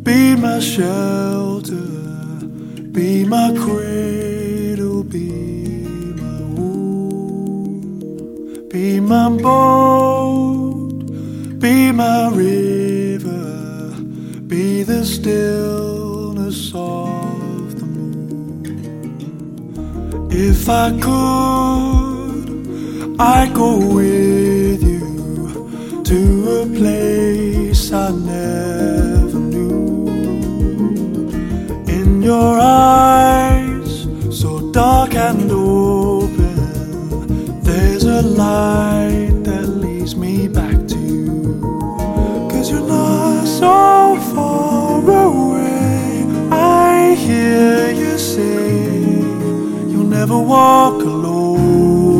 be 0.04 0.38
my 0.40 0.62
shelter, 0.62 2.15
be 2.96 3.26
my 3.26 3.54
cradle, 3.60 5.04
be 5.04 5.30
my 6.16 6.40
womb, 6.56 7.90
be 8.70 9.02
my 9.02 9.30
boat, 9.30 11.04
be 11.60 11.92
my 11.92 12.30
river, 12.30 13.94
be 14.48 14.84
the 14.84 15.04
stillness 15.04 16.72
of 16.74 17.78
the 17.78 17.86
moon. 17.86 18.64
If 20.32 20.70
I 20.70 20.92
could, 21.02 22.48
I'd 23.20 23.54
go 23.54 23.78
with 23.94 24.82
you 24.82 26.02
to 26.06 26.62
a 26.62 26.66
place 26.78 27.92
I 27.92 28.12
never 28.12 29.05
your 32.26 32.58
eyes, 32.60 34.08
so 34.32 34.72
dark 34.72 35.14
and 35.14 35.52
open. 35.52 36.56
There's 37.62 38.04
a 38.04 38.24
light 38.24 39.44
that 39.44 39.68
leads 39.68 40.16
me 40.16 40.48
back 40.48 40.88
to 40.88 40.98
you. 40.98 41.62
Cause 42.50 42.72
you're 42.72 42.88
not 42.88 43.46
so 43.46 44.18
far 44.34 45.02
away. 45.28 46.26
I 46.50 47.14
hear 47.14 47.92
you 47.92 48.18
say, 48.18 48.90
You'll 49.92 50.12
never 50.20 50.40
walk 50.40 51.04
alone. 51.04 52.15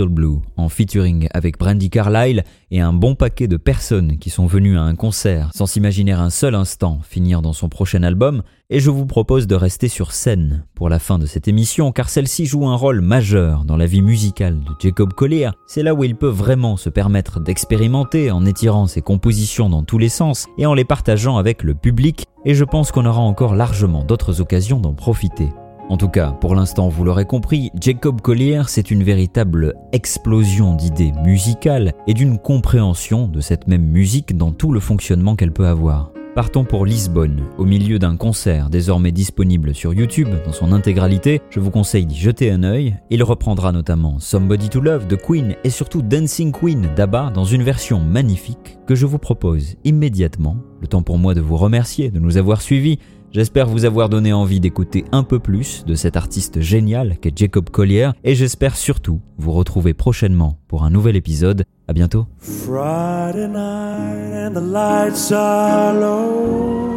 Blue 0.00 0.38
en 0.56 0.68
featuring 0.68 1.28
avec 1.32 1.58
Brandy 1.58 1.90
Carlile 1.90 2.44
et 2.70 2.80
un 2.80 2.92
bon 2.92 3.14
paquet 3.14 3.46
de 3.46 3.56
personnes 3.56 4.18
qui 4.18 4.30
sont 4.30 4.46
venues 4.46 4.78
à 4.78 4.82
un 4.82 4.94
concert 4.94 5.50
sans 5.54 5.66
s'imaginer 5.66 6.12
un 6.12 6.30
seul 6.30 6.54
instant 6.54 7.00
finir 7.02 7.42
dans 7.42 7.52
son 7.52 7.68
prochain 7.68 8.02
album 8.02 8.42
et 8.70 8.80
je 8.80 8.90
vous 8.90 9.04
propose 9.04 9.46
de 9.46 9.54
rester 9.54 9.88
sur 9.88 10.12
scène 10.12 10.64
pour 10.74 10.88
la 10.88 10.98
fin 10.98 11.18
de 11.18 11.26
cette 11.26 11.46
émission 11.48 11.92
car 11.92 12.08
celle-ci 12.08 12.46
joue 12.46 12.66
un 12.66 12.74
rôle 12.74 13.02
majeur 13.02 13.64
dans 13.64 13.76
la 13.76 13.86
vie 13.86 14.02
musicale 14.02 14.60
de 14.60 14.70
Jacob 14.80 15.12
Collier. 15.12 15.50
C'est 15.66 15.82
là 15.82 15.94
où 15.94 16.04
il 16.04 16.16
peut 16.16 16.26
vraiment 16.26 16.76
se 16.76 16.88
permettre 16.88 17.38
d'expérimenter 17.38 18.30
en 18.30 18.46
étirant 18.46 18.86
ses 18.86 19.02
compositions 19.02 19.68
dans 19.68 19.84
tous 19.84 19.98
les 19.98 20.08
sens 20.08 20.46
et 20.56 20.66
en 20.66 20.74
les 20.74 20.84
partageant 20.84 21.36
avec 21.36 21.62
le 21.62 21.74
public 21.74 22.24
et 22.44 22.54
je 22.54 22.64
pense 22.64 22.92
qu'on 22.92 23.06
aura 23.06 23.20
encore 23.20 23.54
largement 23.54 24.04
d'autres 24.04 24.40
occasions 24.40 24.80
d'en 24.80 24.94
profiter. 24.94 25.50
En 25.88 25.96
tout 25.96 26.08
cas, 26.08 26.30
pour 26.30 26.54
l'instant, 26.54 26.88
vous 26.88 27.04
l'aurez 27.04 27.26
compris, 27.26 27.70
Jacob 27.80 28.20
Collier, 28.20 28.62
c'est 28.66 28.90
une 28.90 29.02
véritable 29.02 29.74
explosion 29.92 30.74
d'idées 30.74 31.12
musicales 31.24 31.92
et 32.06 32.14
d'une 32.14 32.38
compréhension 32.38 33.28
de 33.28 33.40
cette 33.40 33.66
même 33.66 33.84
musique 33.84 34.36
dans 34.36 34.52
tout 34.52 34.72
le 34.72 34.80
fonctionnement 34.80 35.36
qu'elle 35.36 35.52
peut 35.52 35.66
avoir. 35.66 36.12
Partons 36.34 36.64
pour 36.64 36.86
Lisbonne, 36.86 37.42
au 37.58 37.66
milieu 37.66 37.98
d'un 37.98 38.16
concert 38.16 38.70
désormais 38.70 39.12
disponible 39.12 39.74
sur 39.74 39.92
YouTube 39.92 40.30
dans 40.46 40.52
son 40.52 40.72
intégralité. 40.72 41.42
Je 41.50 41.60
vous 41.60 41.70
conseille 41.70 42.06
d'y 42.06 42.18
jeter 42.18 42.50
un 42.50 42.62
œil. 42.62 42.96
Il 43.10 43.22
reprendra 43.22 43.70
notamment 43.70 44.18
Somebody 44.18 44.70
to 44.70 44.80
Love 44.80 45.06
de 45.06 45.16
Queen 45.16 45.56
et 45.62 45.68
surtout 45.68 46.00
Dancing 46.00 46.50
Queen 46.50 46.88
d'ABBA 46.96 47.32
dans 47.34 47.44
une 47.44 47.62
version 47.62 48.00
magnifique 48.00 48.78
que 48.86 48.94
je 48.94 49.04
vous 49.04 49.18
propose 49.18 49.76
immédiatement. 49.84 50.56
Le 50.80 50.86
temps 50.86 51.02
pour 51.02 51.18
moi 51.18 51.34
de 51.34 51.42
vous 51.42 51.58
remercier 51.58 52.10
de 52.10 52.18
nous 52.18 52.38
avoir 52.38 52.62
suivis. 52.62 52.98
J'espère 53.32 53.66
vous 53.66 53.86
avoir 53.86 54.10
donné 54.10 54.34
envie 54.34 54.60
d'écouter 54.60 55.06
un 55.10 55.22
peu 55.22 55.38
plus 55.38 55.86
de 55.86 55.94
cet 55.94 56.18
artiste 56.18 56.60
génial 56.60 57.16
qu'est 57.18 57.36
Jacob 57.36 57.70
Collier 57.70 58.10
et 58.24 58.34
j'espère 58.34 58.76
surtout 58.76 59.20
vous 59.38 59.52
retrouver 59.52 59.94
prochainement 59.94 60.58
pour 60.68 60.84
un 60.84 60.90
nouvel 60.90 61.16
épisode. 61.16 61.64
À 61.88 61.94
bientôt. 61.94 62.26
Friday 62.38 63.48
night 63.48 64.34
and 64.34 64.52
the 64.52 64.62
lights 64.62 65.32
are 65.32 65.94
low. 65.94 66.92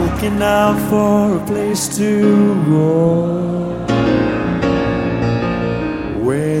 Looking 0.00 0.38
for 0.88 1.36
a 1.36 1.44
place 1.46 1.88
to 1.98 2.54
go. 2.68 3.52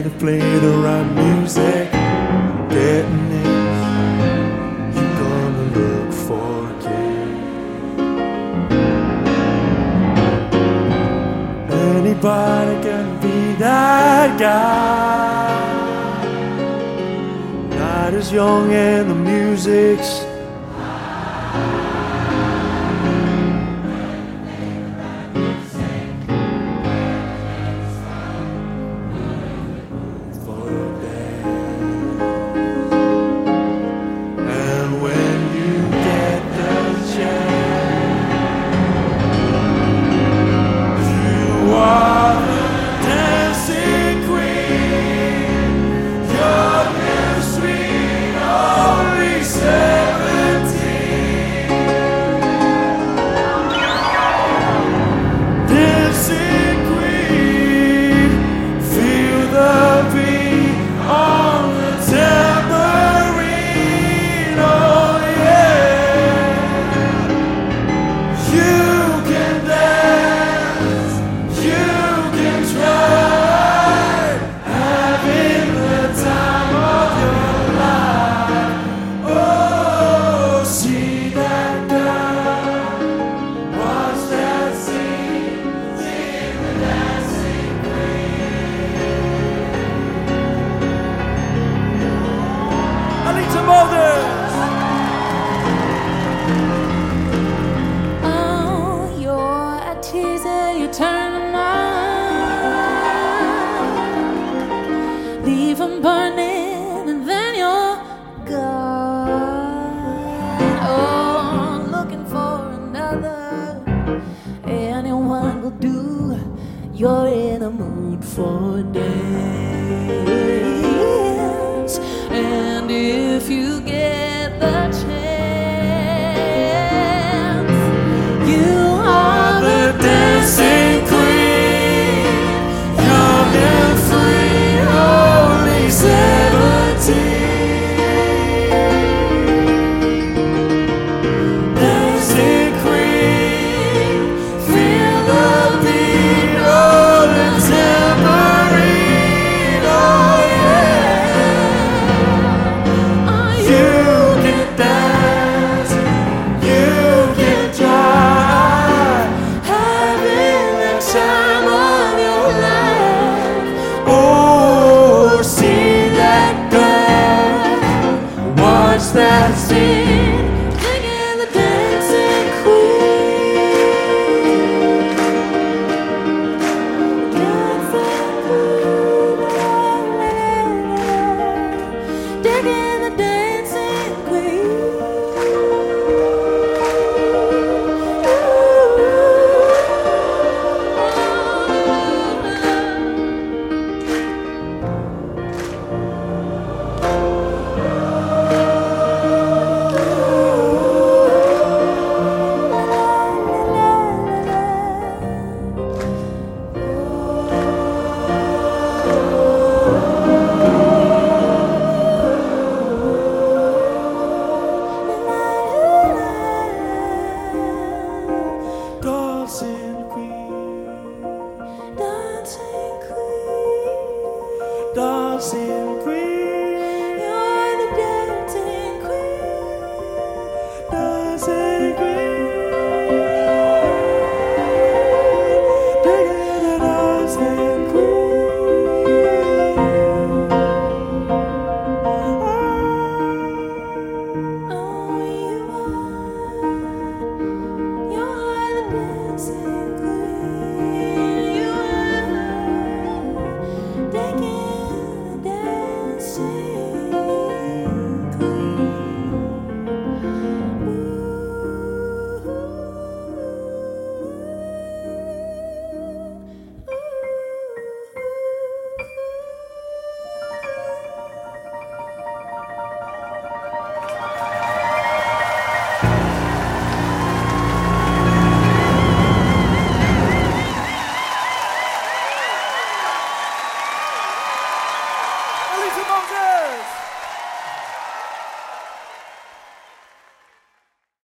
To 0.02 0.10
play 0.18 0.40
the 0.40 1.04
music. 1.14 1.92
Anybody 12.24 12.82
can 12.84 13.20
be 13.20 13.54
that 13.58 14.38
guy. 14.38 15.58
Night 17.76 18.14
is 18.14 18.30
young 18.30 18.72
and 18.72 19.10
the 19.10 19.14
music's 19.16 20.31